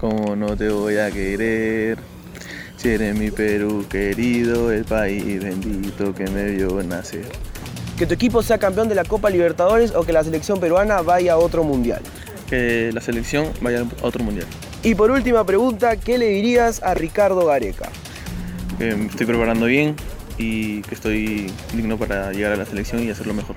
Como 0.00 0.34
no 0.34 0.56
te 0.56 0.70
voy 0.70 0.96
a 0.96 1.10
querer, 1.10 1.98
si 2.78 2.88
eres 2.88 3.14
mi 3.14 3.30
Perú 3.30 3.84
querido, 3.86 4.72
el 4.72 4.86
país 4.86 5.42
bendito 5.42 6.14
que 6.14 6.24
me 6.24 6.52
vio 6.52 6.82
nacer. 6.82 7.26
¿Que 7.98 8.06
tu 8.06 8.14
equipo 8.14 8.42
sea 8.42 8.56
campeón 8.56 8.88
de 8.88 8.94
la 8.94 9.04
Copa 9.04 9.28
Libertadores 9.28 9.94
o 9.94 10.02
que 10.04 10.14
la 10.14 10.24
selección 10.24 10.58
peruana 10.58 11.02
vaya 11.02 11.34
a 11.34 11.36
otro 11.36 11.64
mundial? 11.64 12.00
Que 12.48 12.90
la 12.94 13.02
selección 13.02 13.52
vaya 13.60 13.82
a 13.82 14.06
otro 14.06 14.24
mundial. 14.24 14.46
Y 14.82 14.94
por 14.94 15.10
última 15.10 15.44
pregunta, 15.44 15.96
¿qué 15.96 16.16
le 16.16 16.28
dirías 16.28 16.82
a 16.82 16.94
Ricardo 16.94 17.44
Gareca? 17.44 17.90
Que 18.78 18.96
me 18.96 19.04
estoy 19.04 19.26
preparando 19.26 19.66
bien 19.66 19.96
y 20.38 20.80
que 20.80 20.94
estoy 20.94 21.52
digno 21.74 21.98
para 21.98 22.32
llegar 22.32 22.52
a 22.52 22.56
la 22.56 22.64
selección 22.64 23.02
y 23.02 23.10
hacerlo 23.10 23.34
mejor. 23.34 23.56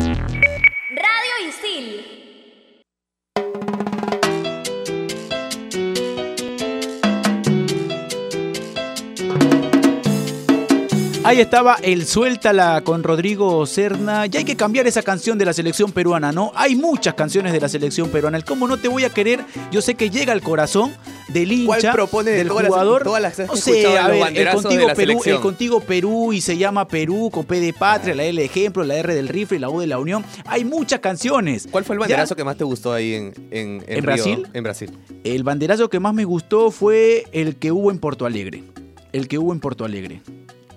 Ahí 11.31 11.39
estaba 11.39 11.77
el 11.81 12.05
Suéltala 12.05 12.81
con 12.83 13.03
Rodrigo 13.03 13.65
Serna. 13.65 14.25
Ya 14.25 14.39
hay 14.39 14.45
que 14.45 14.57
cambiar 14.57 14.85
esa 14.87 15.01
canción 15.01 15.37
de 15.37 15.45
la 15.45 15.53
selección 15.53 15.93
peruana, 15.93 16.33
¿no? 16.33 16.51
Hay 16.55 16.75
muchas 16.75 17.13
canciones 17.13 17.53
de 17.53 17.61
la 17.61 17.69
selección 17.69 18.09
peruana. 18.09 18.35
El 18.37 18.43
cómo 18.43 18.67
no 18.67 18.75
te 18.77 18.89
voy 18.89 19.05
a 19.05 19.09
querer, 19.09 19.39
yo 19.71 19.81
sé 19.81 19.95
que 19.95 20.09
llega 20.09 20.33
al 20.33 20.41
corazón 20.41 20.91
del 21.29 21.65
¿Cuál 21.65 21.79
hincha, 21.79 21.93
propone 21.93 22.31
de 22.31 22.37
del 22.39 22.47
todas 22.49 22.63
las- 22.63 22.69
jugador. 22.73 23.03
todas 23.03 23.21
las 23.21 23.35
que 23.37 23.41
has 23.43 23.47
no 23.47 23.55
sé, 23.55 23.97
a 23.97 24.07
ver, 24.09 24.37
el 24.37 24.49
contigo 24.49 24.87
la 24.87 24.93
Perú, 24.93 25.21
el 25.25 25.39
contigo 25.39 25.79
Perú 25.79 26.33
y 26.33 26.41
se 26.41 26.57
llama 26.57 26.85
Perú 26.89 27.29
con 27.31 27.45
P 27.45 27.61
de 27.61 27.71
patria, 27.71 28.13
la 28.13 28.23
L 28.25 28.41
de 28.41 28.45
ejemplo, 28.45 28.83
la 28.83 28.95
R 28.97 29.15
del 29.15 29.29
rifle, 29.29 29.57
la 29.59 29.69
U 29.69 29.79
de 29.79 29.87
la 29.87 29.99
unión. 29.99 30.25
Hay 30.45 30.65
muchas 30.65 30.99
canciones. 30.99 31.65
¿Cuál 31.71 31.85
fue 31.85 31.95
el 31.95 31.99
Ya, 32.01 32.07
banderazo 32.07 32.35
que 32.35 32.43
más 32.43 32.57
te 32.57 32.65
gustó 32.65 32.91
ahí 32.91 33.13
en, 33.13 33.33
en, 33.51 33.83
¿En 33.87 33.87
Río? 33.87 34.01
Brasil? 34.01 34.47
En 34.53 34.63
Brasil. 34.65 34.91
El 35.23 35.43
banderazo 35.43 35.89
que 35.89 36.01
más 36.01 36.13
me 36.13 36.25
gustó 36.25 36.71
fue 36.71 37.23
el 37.31 37.55
que 37.55 37.71
hubo 37.71 37.89
en 37.89 37.99
Porto 37.99 38.25
Alegre. 38.25 38.65
El 39.13 39.27
que 39.29 39.37
hubo 39.37 39.53
en 39.53 39.59
Porto 39.61 39.85
Alegre. 39.85 40.21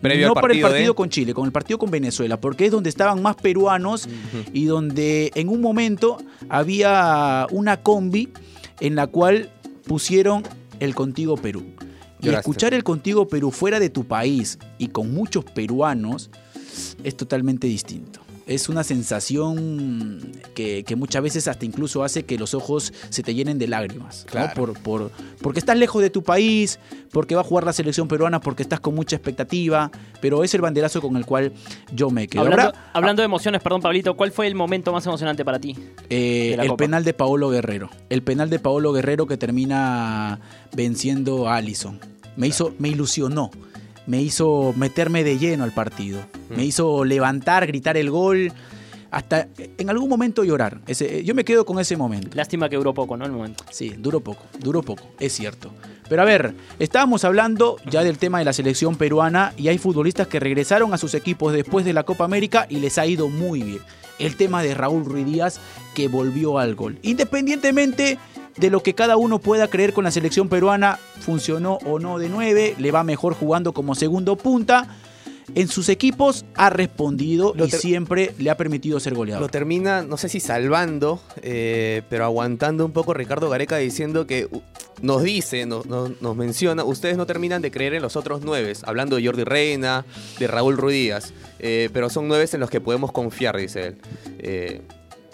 Previo 0.08 0.28
no 0.28 0.34
para 0.34 0.52
el 0.54 0.60
partido 0.60 0.88
de- 0.92 0.94
con 0.94 1.08
Chile, 1.08 1.34
con 1.34 1.46
el 1.46 1.52
partido 1.52 1.78
con 1.78 1.90
Venezuela, 1.90 2.40
porque 2.40 2.66
es 2.66 2.70
donde 2.72 2.90
estaban 2.90 3.20
más 3.22 3.36
peruanos 3.36 4.08
y 4.52 4.64
donde 4.66 5.32
en 5.34 5.48
un 5.48 5.60
momento 5.60 6.18
había 6.48 7.46
una 7.50 7.78
combi 7.82 8.28
en 8.80 8.94
la 8.94 9.06
cual 9.06 9.50
pusieron 9.86 10.42
el 10.80 10.94
Contigo 10.94 11.36
Perú. 11.36 11.64
Y 12.20 12.26
Lloraste. 12.26 12.40
escuchar 12.50 12.74
el 12.74 12.84
Contigo 12.84 13.28
Perú 13.28 13.50
fuera 13.50 13.78
de 13.80 13.90
tu 13.90 14.04
país 14.04 14.58
y 14.78 14.88
con 14.88 15.12
muchos 15.12 15.44
peruanos 15.44 16.30
es 17.02 17.16
totalmente 17.16 17.66
distinto. 17.66 18.20
Es 18.46 18.68
una 18.68 18.84
sensación 18.84 20.32
que, 20.54 20.84
que 20.84 20.96
muchas 20.96 21.22
veces 21.22 21.48
hasta 21.48 21.64
incluso 21.64 22.04
hace 22.04 22.24
que 22.24 22.36
los 22.38 22.52
ojos 22.54 22.92
se 23.08 23.22
te 23.22 23.34
llenen 23.34 23.58
de 23.58 23.66
lágrimas. 23.68 24.24
¿no? 24.26 24.30
Claro. 24.32 24.52
Por, 24.54 24.78
por- 24.80 25.10
porque 25.40 25.58
estás 25.58 25.78
lejos 25.78 26.02
de 26.02 26.10
tu 26.10 26.22
país, 26.22 26.78
porque 27.10 27.34
va 27.34 27.40
a 27.40 27.44
jugar 27.44 27.64
la 27.64 27.72
selección 27.72 28.06
peruana, 28.06 28.40
porque 28.40 28.62
estás 28.62 28.80
con 28.80 28.94
mucha 28.94 29.16
expectativa, 29.16 29.90
pero 30.20 30.44
es 30.44 30.52
el 30.54 30.60
banderazo 30.60 31.00
con 31.00 31.16
el 31.16 31.24
cual 31.24 31.52
yo 31.92 32.10
me 32.10 32.28
quedo. 32.28 32.42
Hablando, 32.42 32.64
Ahora, 32.66 32.90
hablando 32.92 33.22
de 33.22 33.26
emociones, 33.26 33.62
perdón, 33.62 33.80
Pablito, 33.80 34.14
¿cuál 34.14 34.30
fue 34.30 34.46
el 34.46 34.54
momento 34.54 34.92
más 34.92 35.06
emocionante 35.06 35.44
para 35.44 35.58
ti? 35.58 35.76
eh, 36.10 36.56
el 36.58 36.68
Copa. 36.68 36.76
penal 36.84 37.04
de 37.04 37.14
Paolo 37.14 37.48
Guerrero. 37.50 37.88
El 38.10 38.22
penal 38.22 38.50
de 38.50 38.58
Paolo 38.58 38.92
Guerrero 38.92 39.26
que 39.26 39.36
termina 39.38 40.38
venciendo 40.74 41.48
a 41.48 41.56
Allison. 41.56 41.98
Me 42.36 42.48
hizo, 42.48 42.74
me 42.78 42.88
ilusionó. 42.88 43.50
Me 44.06 44.20
hizo 44.20 44.74
meterme 44.76 45.24
de 45.24 45.38
lleno 45.38 45.64
al 45.64 45.72
partido. 45.72 46.20
Mm. 46.50 46.56
Me 46.56 46.64
hizo 46.64 47.04
levantar, 47.04 47.66
gritar 47.66 47.96
el 47.96 48.10
gol, 48.10 48.52
hasta 49.14 49.46
en 49.56 49.90
algún 49.90 50.08
momento 50.08 50.42
llorar. 50.42 50.80
Ese, 50.86 51.22
yo 51.22 51.34
me 51.34 51.44
quedo 51.44 51.64
con 51.64 51.78
ese 51.78 51.96
momento. 51.96 52.30
Lástima 52.34 52.68
que 52.68 52.76
duró 52.76 52.92
poco, 52.92 53.16
¿no? 53.16 53.24
El 53.24 53.32
momento. 53.32 53.64
Sí, 53.70 53.94
duró 53.96 54.20
poco, 54.20 54.42
duró 54.58 54.82
poco, 54.82 55.04
es 55.20 55.32
cierto. 55.32 55.70
Pero 56.08 56.22
a 56.22 56.24
ver, 56.24 56.54
estábamos 56.80 57.24
hablando 57.24 57.76
ya 57.88 58.02
del 58.02 58.18
tema 58.18 58.40
de 58.40 58.44
la 58.44 58.52
selección 58.52 58.96
peruana 58.96 59.54
y 59.56 59.68
hay 59.68 59.78
futbolistas 59.78 60.26
que 60.26 60.40
regresaron 60.40 60.92
a 60.92 60.98
sus 60.98 61.14
equipos 61.14 61.52
después 61.52 61.84
de 61.84 61.92
la 61.92 62.02
Copa 62.02 62.24
América 62.24 62.66
y 62.68 62.76
les 62.76 62.98
ha 62.98 63.06
ido 63.06 63.28
muy 63.28 63.62
bien. 63.62 63.80
El 64.18 64.36
tema 64.36 64.62
de 64.62 64.74
Raúl 64.74 65.04
Ruiz 65.04 65.26
Díaz 65.26 65.60
que 65.94 66.08
volvió 66.08 66.58
al 66.58 66.74
gol. 66.74 66.98
Independientemente 67.02 68.18
de 68.56 68.70
lo 68.70 68.82
que 68.82 68.94
cada 68.94 69.16
uno 69.16 69.38
pueda 69.38 69.68
creer 69.68 69.92
con 69.92 70.04
la 70.04 70.10
selección 70.10 70.48
peruana, 70.48 70.98
funcionó 71.20 71.78
o 71.84 71.98
no 71.98 72.18
de 72.18 72.28
9, 72.28 72.76
le 72.78 72.90
va 72.92 73.02
mejor 73.04 73.34
jugando 73.34 73.72
como 73.72 73.94
segundo 73.94 74.36
punta. 74.36 74.86
En 75.54 75.68
sus 75.68 75.90
equipos 75.90 76.46
ha 76.54 76.70
respondido 76.70 77.52
Lo 77.54 77.66
y 77.66 77.70
siempre 77.70 78.34
le 78.38 78.48
ha 78.48 78.56
permitido 78.56 78.98
ser 78.98 79.14
goleador. 79.14 79.42
Lo 79.42 79.48
termina, 79.50 80.02
no 80.02 80.16
sé 80.16 80.30
si 80.30 80.40
salvando, 80.40 81.20
eh, 81.42 82.00
pero 82.08 82.24
aguantando 82.24 82.86
un 82.86 82.92
poco 82.92 83.12
Ricardo 83.12 83.50
Gareca 83.50 83.76
diciendo 83.76 84.26
que 84.26 84.48
nos 85.02 85.22
dice, 85.22 85.66
no- 85.66 85.82
no- 85.84 86.10
nos 86.22 86.34
menciona, 86.34 86.82
ustedes 86.82 87.18
no 87.18 87.26
terminan 87.26 87.60
de 87.60 87.70
creer 87.70 87.92
en 87.92 88.00
los 88.00 88.16
otros 88.16 88.40
nueve, 88.42 88.72
hablando 88.84 89.16
de 89.16 89.26
Jordi 89.26 89.44
Reina, 89.44 90.06
de 90.38 90.46
Raúl 90.46 90.78
Ruiz 90.78 90.94
Díaz, 90.96 91.34
eh, 91.58 91.90
pero 91.92 92.08
son 92.08 92.26
nueve 92.26 92.48
en 92.50 92.60
los 92.60 92.70
que 92.70 92.80
podemos 92.80 93.12
confiar, 93.12 93.58
dice 93.58 93.88
él. 93.88 93.96
Eh, 94.38 94.80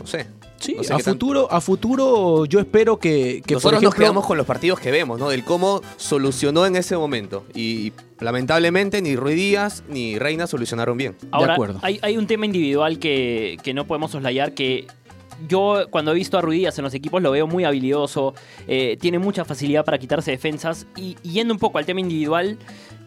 no 0.01 0.07
sé. 0.09 0.27
Sí, 0.61 0.75
no 0.77 0.85
sé 0.85 0.93
a 0.93 0.99
futuro, 0.99 1.51
a 1.51 1.61
futuro 1.61 2.45
yo 2.45 2.61
espero 2.61 2.99
que, 2.99 3.43
que 3.47 3.55
por 3.55 3.73
Nosotros 3.73 3.83
nos 3.83 3.93
ejemplo, 3.93 4.05
quedamos 4.05 4.27
con 4.27 4.37
los 4.37 4.47
partidos 4.47 4.79
que 4.79 4.91
vemos, 4.91 5.19
¿no? 5.19 5.31
Del 5.31 5.43
cómo 5.43 5.83
solucionó 5.97 6.67
en 6.67 6.77
ese 6.77 6.97
momento. 6.97 7.45
Y 7.55 7.93
lamentablemente 8.21 9.03
ni 9.03 9.17
Ruiz 9.17 9.37
Díaz 9.37 9.83
ni 9.89 10.19
Reina 10.19 10.47
solucionaron 10.47 10.97
bien. 10.97 11.17
Ahora, 11.31 11.55
acuerdo. 11.55 11.81
Hay, 11.83 11.99
hay 12.03 12.17
un 12.17 12.27
tema 12.27 12.47
individual 12.47 12.99
que, 12.99 13.59
que 13.63 13.75
no 13.75 13.87
podemos 13.87 14.11
soslayar 14.11 14.53
que 14.53 14.87
yo 15.49 15.87
cuando 15.91 16.13
he 16.13 16.15
visto 16.15 16.39
a 16.39 16.41
Ruidías 16.41 16.77
en 16.79 16.85
los 16.85 16.95
equipos 16.95 17.23
lo 17.23 17.31
veo 17.31 17.47
muy 17.47 17.65
habilidoso, 17.65 18.35
eh, 18.67 18.97
tiene 19.01 19.19
mucha 19.19 19.45
facilidad 19.45 19.85
para 19.85 19.99
quitarse 19.99 20.31
defensas 20.31 20.87
y, 20.97 21.17
yendo 21.23 21.55
un 21.55 21.61
poco 21.61 21.79
al 21.79 21.87
tema 21.87 22.01
individual, 22.01 22.59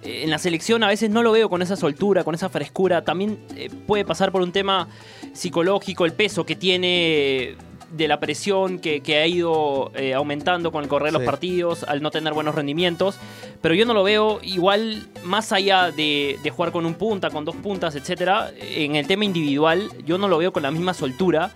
en 0.03 0.29
la 0.29 0.37
selección 0.37 0.83
a 0.83 0.87
veces 0.87 1.09
no 1.09 1.23
lo 1.23 1.31
veo 1.31 1.49
con 1.49 1.61
esa 1.61 1.75
soltura, 1.75 2.23
con 2.23 2.35
esa 2.35 2.49
frescura, 2.49 3.03
también 3.03 3.39
eh, 3.55 3.69
puede 3.87 4.05
pasar 4.05 4.31
por 4.31 4.41
un 4.41 4.51
tema 4.51 4.87
psicológico, 5.33 6.05
el 6.05 6.13
peso 6.13 6.45
que 6.45 6.55
tiene 6.55 7.55
de 7.93 8.07
la 8.07 8.19
presión 8.19 8.79
que, 8.79 9.01
que 9.01 9.17
ha 9.17 9.27
ido 9.27 9.91
eh, 9.95 10.13
aumentando 10.13 10.71
con 10.71 10.83
el 10.83 10.89
correr 10.89 11.11
de 11.11 11.19
los 11.19 11.23
partidos, 11.23 11.83
al 11.83 12.01
no 12.01 12.11
tener 12.11 12.33
buenos 12.33 12.55
rendimientos, 12.55 13.17
pero 13.61 13.75
yo 13.75 13.85
no 13.85 13.93
lo 13.93 14.03
veo 14.03 14.39
igual, 14.43 15.07
más 15.23 15.51
allá 15.51 15.91
de, 15.91 16.37
de 16.43 16.49
jugar 16.49 16.71
con 16.71 16.85
un 16.85 16.95
punta, 16.95 17.29
con 17.29 17.45
dos 17.45 17.55
puntas, 17.55 17.95
etcétera, 17.95 18.51
en 18.59 18.95
el 18.95 19.07
tema 19.07 19.25
individual, 19.25 19.89
yo 20.05 20.17
no 20.17 20.27
lo 20.27 20.37
veo 20.37 20.51
con 20.51 20.63
la 20.63 20.71
misma 20.71 20.93
soltura 20.93 21.51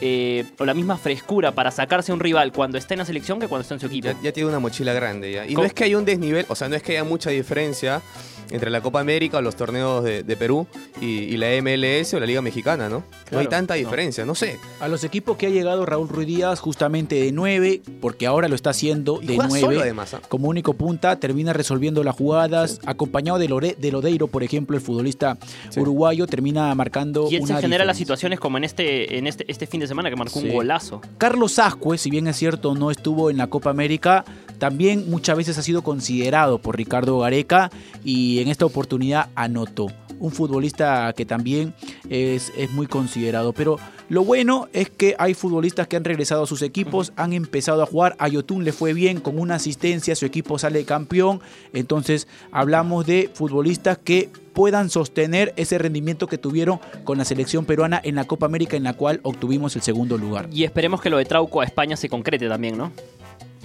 eh, 0.00 0.44
o 0.58 0.64
la 0.64 0.74
misma 0.74 0.96
frescura 0.96 1.52
para 1.52 1.70
sacarse 1.70 2.10
a 2.10 2.14
un 2.14 2.20
rival 2.20 2.52
cuando 2.52 2.78
está 2.78 2.94
en 2.94 2.98
la 2.98 3.04
selección 3.04 3.38
que 3.38 3.46
cuando 3.46 3.62
está 3.62 3.74
en 3.74 3.80
su 3.80 3.86
equipo. 3.86 4.08
Ya, 4.08 4.16
ya 4.20 4.32
tiene 4.32 4.48
una 4.48 4.58
mochila 4.58 4.92
grande 4.92 5.32
ya. 5.32 5.46
Y 5.46 5.54
no 5.54 5.64
es 5.64 5.74
que 5.74 5.84
haya 5.84 5.98
un 5.98 6.04
desnivel, 6.04 6.46
o 6.48 6.54
sea, 6.54 6.68
no 6.68 6.74
es 6.74 6.82
que 6.82 6.92
haya 6.92 7.04
mucha 7.04 7.30
diferencia 7.30 8.02
entre 8.52 8.70
la 8.70 8.80
Copa 8.80 9.00
América 9.00 9.38
o 9.38 9.42
los 9.42 9.56
torneos 9.56 10.04
de, 10.04 10.22
de 10.22 10.36
Perú 10.36 10.66
y, 11.00 11.06
y 11.06 11.36
la 11.36 11.48
MLS 11.62 12.14
o 12.14 12.20
la 12.20 12.26
Liga 12.26 12.42
Mexicana, 12.42 12.88
¿no? 12.88 13.02
No 13.30 13.38
hay 13.38 13.46
tanta 13.48 13.74
diferencia, 13.74 14.24
no, 14.26 14.34
sé. 14.34 14.58
a 14.80 14.88
los 14.88 15.04
equipos 15.04 15.36
que 15.36 15.46
ha 15.46 15.50
llegado 15.50 15.86
Raúl 15.86 16.08
Ruiz 16.08 16.26
Díaz 16.26 16.60
justamente 16.60 17.16
de 17.16 17.32
9, 17.32 17.80
porque 18.00 18.26
ahora 18.26 18.48
lo 18.48 18.54
está 18.54 18.70
haciendo 18.70 19.18
de 19.18 19.34
juega 19.36 19.46
9 19.48 19.60
solo 19.60 19.80
además, 19.80 20.14
¿ah? 20.14 20.20
como 20.28 20.48
único 20.48 20.74
punta, 20.74 21.16
termina 21.18 21.52
resolviendo 21.52 22.04
las 22.04 22.14
jugadas, 22.14 22.78
acompañado 22.84 23.38
de, 23.38 23.48
Lore- 23.48 23.76
de 23.76 23.90
Lodeiro, 23.90 24.26
por 24.28 24.42
ejemplo, 24.42 24.76
el 24.76 24.82
futbolista 24.82 25.38
Sí. 25.70 25.80
uruguayo, 25.80 26.26
termina 26.26 26.74
marcando 26.74 27.28
Y 27.30 27.36
él 27.36 27.46
se 27.46 27.52
una 27.52 27.60
genera 27.62 27.84
las 27.84 27.96
situaciones 27.96 28.38
como 28.38 28.58
en 28.58 28.64
este, 28.64 29.16
en 29.18 29.26
este, 29.26 29.44
este 29.50 29.66
fin 29.66 29.80
de 29.80 29.86
semana 29.86 30.10
que 30.10 30.16
marcó 30.16 30.40
Sí. 30.40 30.48
un 30.48 30.52
golazo. 30.54 31.00
Carlos 31.18 31.58
Ascue, 31.58 31.96
si 31.96 32.10
bien 32.10 32.26
es 32.26 32.36
cierto, 32.36 32.74
no 32.74 32.90
estuvo 32.90 33.30
en 33.30 33.38
la 33.38 33.46
Copa 33.46 33.70
América, 33.70 34.24
también 34.58 35.08
muchas 35.10 35.36
veces 35.36 35.56
ha 35.58 35.62
sido 35.62 35.82
considerado 35.82 36.58
por 36.58 36.76
Ricardo 36.76 37.18
Gareca 37.20 37.70
y 38.04 38.40
en 38.42 38.48
esta 38.48 38.66
oportunidad 38.66 39.30
anotó. 39.34 39.88
Un 40.18 40.30
futbolista 40.30 41.12
que 41.16 41.26
también 41.26 41.74
es, 42.08 42.52
es 42.56 42.70
muy 42.70 42.86
considerado. 42.86 43.52
Pero 43.52 43.78
lo 44.08 44.24
bueno 44.24 44.68
es 44.72 44.90
que 44.90 45.16
hay 45.18 45.34
futbolistas 45.34 45.88
que 45.88 45.96
han 45.96 46.04
regresado 46.04 46.44
a 46.44 46.46
sus 46.46 46.62
equipos, 46.62 47.12
han 47.16 47.32
empezado 47.32 47.82
a 47.82 47.86
jugar. 47.86 48.14
A 48.18 48.28
Yotun 48.28 48.62
le 48.62 48.72
fue 48.72 48.92
bien 48.92 49.20
con 49.20 49.38
una 49.38 49.54
asistencia, 49.56 50.14
su 50.14 50.26
equipo 50.26 50.58
sale 50.58 50.84
campeón. 50.84 51.40
Entonces 51.72 52.28
hablamos 52.52 53.06
de 53.06 53.30
futbolistas 53.32 53.98
que 53.98 54.30
puedan 54.52 54.90
sostener 54.90 55.54
ese 55.56 55.78
rendimiento 55.78 56.26
que 56.26 56.38
tuvieron 56.38 56.78
con 57.04 57.18
la 57.18 57.24
selección 57.24 57.64
peruana 57.64 58.00
en 58.04 58.14
la 58.14 58.24
Copa 58.24 58.46
América 58.46 58.76
en 58.76 58.84
la 58.84 58.92
cual 58.92 59.20
obtuvimos 59.22 59.76
el 59.76 59.82
segundo 59.82 60.18
lugar. 60.18 60.48
Y 60.52 60.64
esperemos 60.64 61.00
que 61.00 61.10
lo 61.10 61.16
de 61.16 61.24
Trauco 61.24 61.60
a 61.60 61.64
España 61.64 61.96
se 61.96 62.08
concrete 62.08 62.48
también, 62.48 62.76
¿no? 62.76 62.92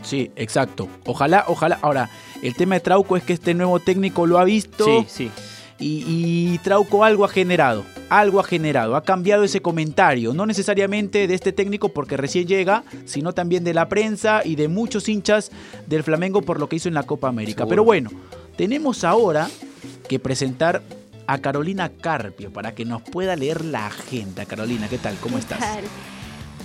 Sí, 0.08 0.32
exacto. 0.36 0.88
Ojalá, 1.06 1.44
ojalá. 1.48 1.78
Ahora, 1.82 2.10
el 2.42 2.56
tema 2.56 2.76
de 2.76 2.82
Trauco 2.82 3.18
es 3.18 3.24
que 3.24 3.34
este 3.34 3.54
nuevo 3.54 3.80
técnico 3.80 4.26
lo 4.26 4.40
ha 4.40 4.44
visto 4.46 4.86
Sí, 4.86 5.06
sí. 5.08 5.32
y, 5.80 6.04
y 6.54 6.58
Trauco 6.60 7.04
algo 7.04 7.26
ha 7.26 7.28
generado. 7.30 7.84
Algo 8.10 8.40
ha 8.40 8.44
generado. 8.46 8.96
Ha 8.96 9.04
cambiado 9.04 9.44
ese 9.44 9.60
comentario. 9.62 10.34
No 10.34 10.46
necesariamente 10.46 11.28
de 11.28 11.34
este 11.34 11.52
técnico 11.52 11.90
porque 11.90 12.16
recién 12.16 12.48
llega, 12.48 12.84
sino 13.06 13.34
también 13.34 13.64
de 13.66 13.74
la 13.74 13.90
prensa 13.90 14.42
y 14.46 14.56
de 14.56 14.70
muchos 14.70 15.10
hinchas 15.10 15.52
del 15.88 16.04
Flamengo 16.04 16.42
por 16.42 16.60
lo 16.60 16.70
que 16.70 16.78
hizo 16.78 16.88
en 16.88 16.94
la 16.94 17.04
Copa 17.04 17.28
América. 17.28 17.60
Seguro. 17.64 17.70
Pero 17.70 17.84
bueno, 17.84 18.10
tenemos 18.56 19.04
ahora 19.04 19.50
que 20.08 20.20
presentar 20.20 20.82
a 21.28 21.40
Carolina 21.40 21.90
Carpio 21.90 22.54
para 22.54 22.74
que 22.74 22.86
nos 22.86 23.02
pueda 23.02 23.36
leer 23.36 23.66
la 23.66 23.88
agenda. 23.88 24.46
Carolina, 24.46 24.88
¿qué 24.88 24.98
tal? 24.98 25.18
¿Cómo 25.20 25.38
estás? 25.38 25.60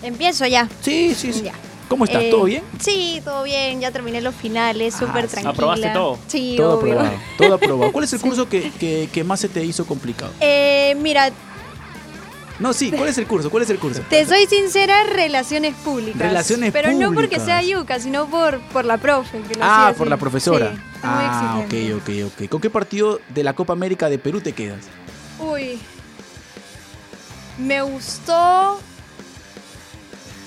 Empiezo 0.05 0.47
ya. 0.47 0.69
Sí, 0.81 1.13
sí, 1.17 1.33
sí. 1.33 1.43
Ya. 1.43 1.55
¿Cómo 1.89 2.05
estás? 2.07 2.23
Eh, 2.23 2.31
¿Todo 2.31 2.45
bien? 2.45 2.65
Sí, 2.81 3.21
todo 3.25 3.43
bien. 3.43 3.81
Ya 3.81 3.91
terminé 3.91 4.21
los 4.21 4.35
finales, 4.35 4.95
Ah, 4.95 4.99
súper 5.01 5.29
tranquila. 5.29 5.51
¿Aprobaste 5.51 5.91
todo? 5.91 6.19
Sí, 6.27 6.55
Todo 6.57 6.79
obvio. 6.79 6.93
aprobado, 6.95 7.17
todo 7.39 7.55
aprobado. 7.55 7.93
¿Cuál 7.93 8.05
es 8.05 8.13
el 8.13 8.21
curso 8.21 8.49
que, 8.49 8.71
que- 8.73 9.09
que 9.13 9.25
más 9.25 9.41
se 9.41 9.49
te 9.49 9.63
hizo 9.65 9.85
complicado? 9.87 10.33
Eh, 10.41 10.97
mira, 11.01 11.31
No, 12.59 12.73
sí, 12.73 12.91
¿cuál 12.93 13.09
es 13.09 13.19
el 13.19 13.27
curso? 13.27 13.51
¿Cuál 13.51 13.65
es 13.65 13.71
el 13.71 13.79
curso? 13.79 14.03
te 14.09 14.25
soy 14.25 14.47
sincera, 14.47 15.05
relaciones 15.05 15.75
públicas. 15.77 16.21
Relaciones 16.21 16.73
Pero 16.73 16.93
no 16.93 17.09
porque 17.13 17.37
públicas. 17.39 17.45
sea 17.45 17.63
yuca, 17.63 17.99
sino 18.01 18.27
por, 18.27 18.61
por 18.73 18.85
la 18.85 18.99
profe. 18.99 19.41
que 19.43 19.57
lo 19.57 19.65
Ah, 19.65 19.89
hacía 19.89 19.99
por 19.99 20.07
así. 20.07 20.11
la 20.11 20.17
profesora. 20.17 20.71
Sí, 20.71 20.77
muy 20.77 20.81
ah, 21.03 21.61
ok, 21.65 21.75
ok, 22.01 22.11
ok. 22.43 22.49
¿Con 22.49 22.61
qué 22.61 22.71
partido 22.71 23.21
de 23.31 23.43
la 23.43 23.55
Copa 23.55 23.73
América 23.73 24.09
de 24.09 24.19
Perú 24.19 24.41
te 24.41 24.53
quedas? 24.53 24.81
Uy. 25.41 25.79
Me 27.59 27.83
gustó. 27.83 28.79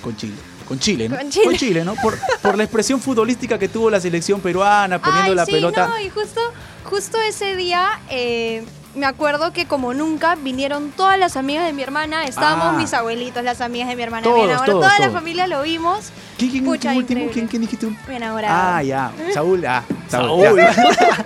Con 0.01 0.15
Chile. 0.17 0.33
Con 0.67 0.79
Chile, 0.79 1.07
¿no? 1.09 1.15
Con 1.43 1.55
Chile. 1.57 1.83
¿no? 1.85 1.95
Por, 1.95 2.17
por 2.41 2.57
la 2.57 2.63
expresión 2.63 2.99
futbolística 2.99 3.57
que 3.59 3.67
tuvo 3.67 3.89
la 3.89 3.99
selección 3.99 4.41
peruana, 4.41 4.99
poniendo 4.99 5.31
Ay, 5.31 5.35
la 5.35 5.45
sí, 5.45 5.51
pelota. 5.51 5.87
No, 5.87 5.99
y 5.99 6.09
justo, 6.09 6.41
justo 6.83 7.17
ese 7.21 7.55
día 7.55 7.99
eh, 8.09 8.63
me 8.95 9.05
acuerdo 9.05 9.51
que 9.53 9.65
como 9.67 9.93
nunca 9.93 10.35
vinieron 10.35 10.91
todas 10.91 11.19
las 11.19 11.35
amigas 11.37 11.65
de 11.65 11.73
mi 11.73 11.83
hermana, 11.83 12.25
estábamos 12.25 12.67
Ah. 12.69 12.77
mis 12.77 12.93
abuelitos, 12.93 13.43
las 13.43 13.61
amigas 13.61 13.89
de 13.89 13.95
mi 13.95 14.01
hermana, 14.03 14.23
Todos, 14.23 14.65
todos, 14.65 14.81
toda 14.81 14.99
la 14.99 15.11
familia 15.11 15.47
lo 15.47 15.61
vimos, 15.61 16.05
¿Quién, 16.37 16.49
quién, 16.51 16.65
Pucha, 16.65 16.89
quién 16.89 16.97
último? 16.97 17.27
¿Quién, 17.31 17.47
quién 17.47 17.61
dijiste? 17.61 17.85
un- 17.85 17.97
mi 18.07 18.15
enamorado. 18.15 18.53
Ah, 18.57 18.81
ya. 18.81 19.11
Saúl, 19.33 19.65
ah. 19.65 19.83
Saúl. 20.09 20.43
Saúl. 20.45 20.57
Ya. 20.59 21.25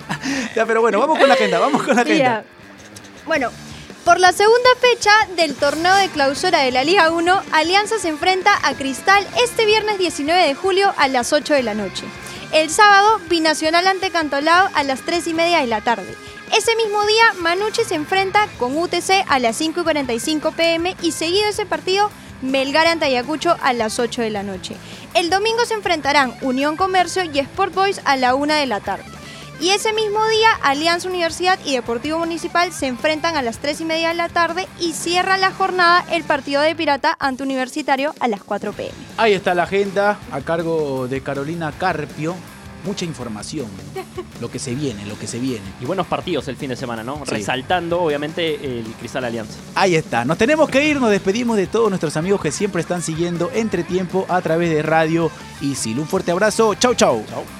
Ya, 0.54 0.66
pero 0.66 0.80
bueno, 0.82 0.98
vamos 1.00 1.18
con 1.18 1.26
la 1.28 1.34
agenda, 1.34 1.58
vamos 1.58 1.82
con 1.82 1.94
la 1.96 2.02
agenda. 2.02 2.22
Ya. 2.24 2.44
Bueno, 3.24 3.50
por 4.04 4.18
la 4.18 4.32
segunda 4.32 4.70
fecha 4.80 5.10
del 5.36 5.54
torneo 5.54 5.94
de 5.96 6.08
clausura 6.08 6.60
de 6.60 6.70
la 6.70 6.84
Liga 6.84 7.10
1, 7.10 7.42
Alianza 7.52 7.98
se 7.98 8.08
enfrenta 8.08 8.50
a 8.62 8.74
Cristal 8.74 9.26
este 9.44 9.66
viernes 9.66 9.98
19 9.98 10.46
de 10.46 10.54
julio 10.54 10.92
a 10.96 11.08
las 11.08 11.32
8 11.32 11.54
de 11.54 11.62
la 11.62 11.74
noche. 11.74 12.04
El 12.52 12.70
sábado, 12.70 13.20
Binacional 13.28 13.86
ante 13.86 14.10
Cantolao 14.10 14.68
a 14.74 14.82
las 14.84 15.02
3 15.02 15.26
y 15.28 15.34
media 15.34 15.60
de 15.60 15.66
la 15.66 15.82
tarde. 15.82 16.14
Ese 16.56 16.74
mismo 16.76 17.04
día, 17.06 17.32
Manucci 17.38 17.84
se 17.84 17.94
enfrenta 17.94 18.48
con 18.58 18.76
UTC 18.76 19.24
a 19.28 19.38
las 19.38 19.56
5 19.56 19.80
y 19.80 19.82
45 19.84 20.52
pm 20.52 20.96
y 21.02 21.12
seguido 21.12 21.48
ese 21.48 21.66
partido, 21.66 22.10
Melgar 22.42 22.86
ante 22.86 23.04
Ayacucho 23.04 23.56
a 23.62 23.72
las 23.72 23.98
8 23.98 24.22
de 24.22 24.30
la 24.30 24.42
noche. 24.42 24.76
El 25.14 25.30
domingo 25.30 25.64
se 25.66 25.74
enfrentarán 25.74 26.34
Unión 26.40 26.76
Comercio 26.76 27.22
y 27.24 27.38
Sport 27.38 27.74
Boys 27.74 28.00
a 28.04 28.16
la 28.16 28.34
1 28.34 28.54
de 28.54 28.66
la 28.66 28.80
tarde. 28.80 29.19
Y 29.60 29.68
ese 29.70 29.92
mismo 29.92 30.26
día, 30.28 30.48
Alianza 30.62 31.06
Universidad 31.06 31.58
y 31.66 31.74
Deportivo 31.74 32.18
Municipal 32.18 32.72
se 32.72 32.86
enfrentan 32.86 33.36
a 33.36 33.42
las 33.42 33.58
3 33.58 33.82
y 33.82 33.84
media 33.84 34.08
de 34.08 34.14
la 34.14 34.30
tarde 34.30 34.66
y 34.80 34.94
cierra 34.94 35.36
la 35.36 35.52
jornada 35.52 36.02
el 36.10 36.24
partido 36.24 36.62
de 36.62 36.74
Pirata 36.74 37.14
ante 37.20 37.42
Universitario 37.42 38.14
a 38.20 38.28
las 38.28 38.42
4 38.42 38.72
pm. 38.72 38.92
Ahí 39.18 39.34
está 39.34 39.54
la 39.54 39.64
agenda 39.64 40.18
a 40.32 40.40
cargo 40.40 41.08
de 41.08 41.20
Carolina 41.20 41.72
Carpio. 41.76 42.36
Mucha 42.84 43.04
información. 43.04 43.66
Lo 44.40 44.50
que 44.50 44.58
se 44.58 44.74
viene, 44.74 45.04
lo 45.04 45.18
que 45.18 45.26
se 45.26 45.38
viene. 45.38 45.66
Y 45.78 45.84
buenos 45.84 46.06
partidos 46.06 46.48
el 46.48 46.56
fin 46.56 46.70
de 46.70 46.76
semana, 46.76 47.04
¿no? 47.04 47.16
Sí. 47.26 47.32
Resaltando, 47.32 48.00
obviamente, 48.00 48.54
el 48.54 48.86
Cristal 48.98 49.26
Alianza. 49.26 49.58
Ahí 49.74 49.94
está. 49.94 50.24
Nos 50.24 50.38
tenemos 50.38 50.70
que 50.70 50.86
ir, 50.86 50.98
nos 50.98 51.10
despedimos 51.10 51.58
de 51.58 51.66
todos 51.66 51.90
nuestros 51.90 52.16
amigos 52.16 52.40
que 52.40 52.50
siempre 52.50 52.80
están 52.80 53.02
siguiendo 53.02 53.50
entre 53.52 53.84
tiempo 53.84 54.24
a 54.30 54.40
través 54.40 54.70
de 54.70 54.80
Radio 54.80 55.30
Isil. 55.60 55.98
Un 55.98 56.08
fuerte 56.08 56.30
abrazo. 56.30 56.74
Chau, 56.76 56.94
chau. 56.94 57.22
Chao. 57.28 57.59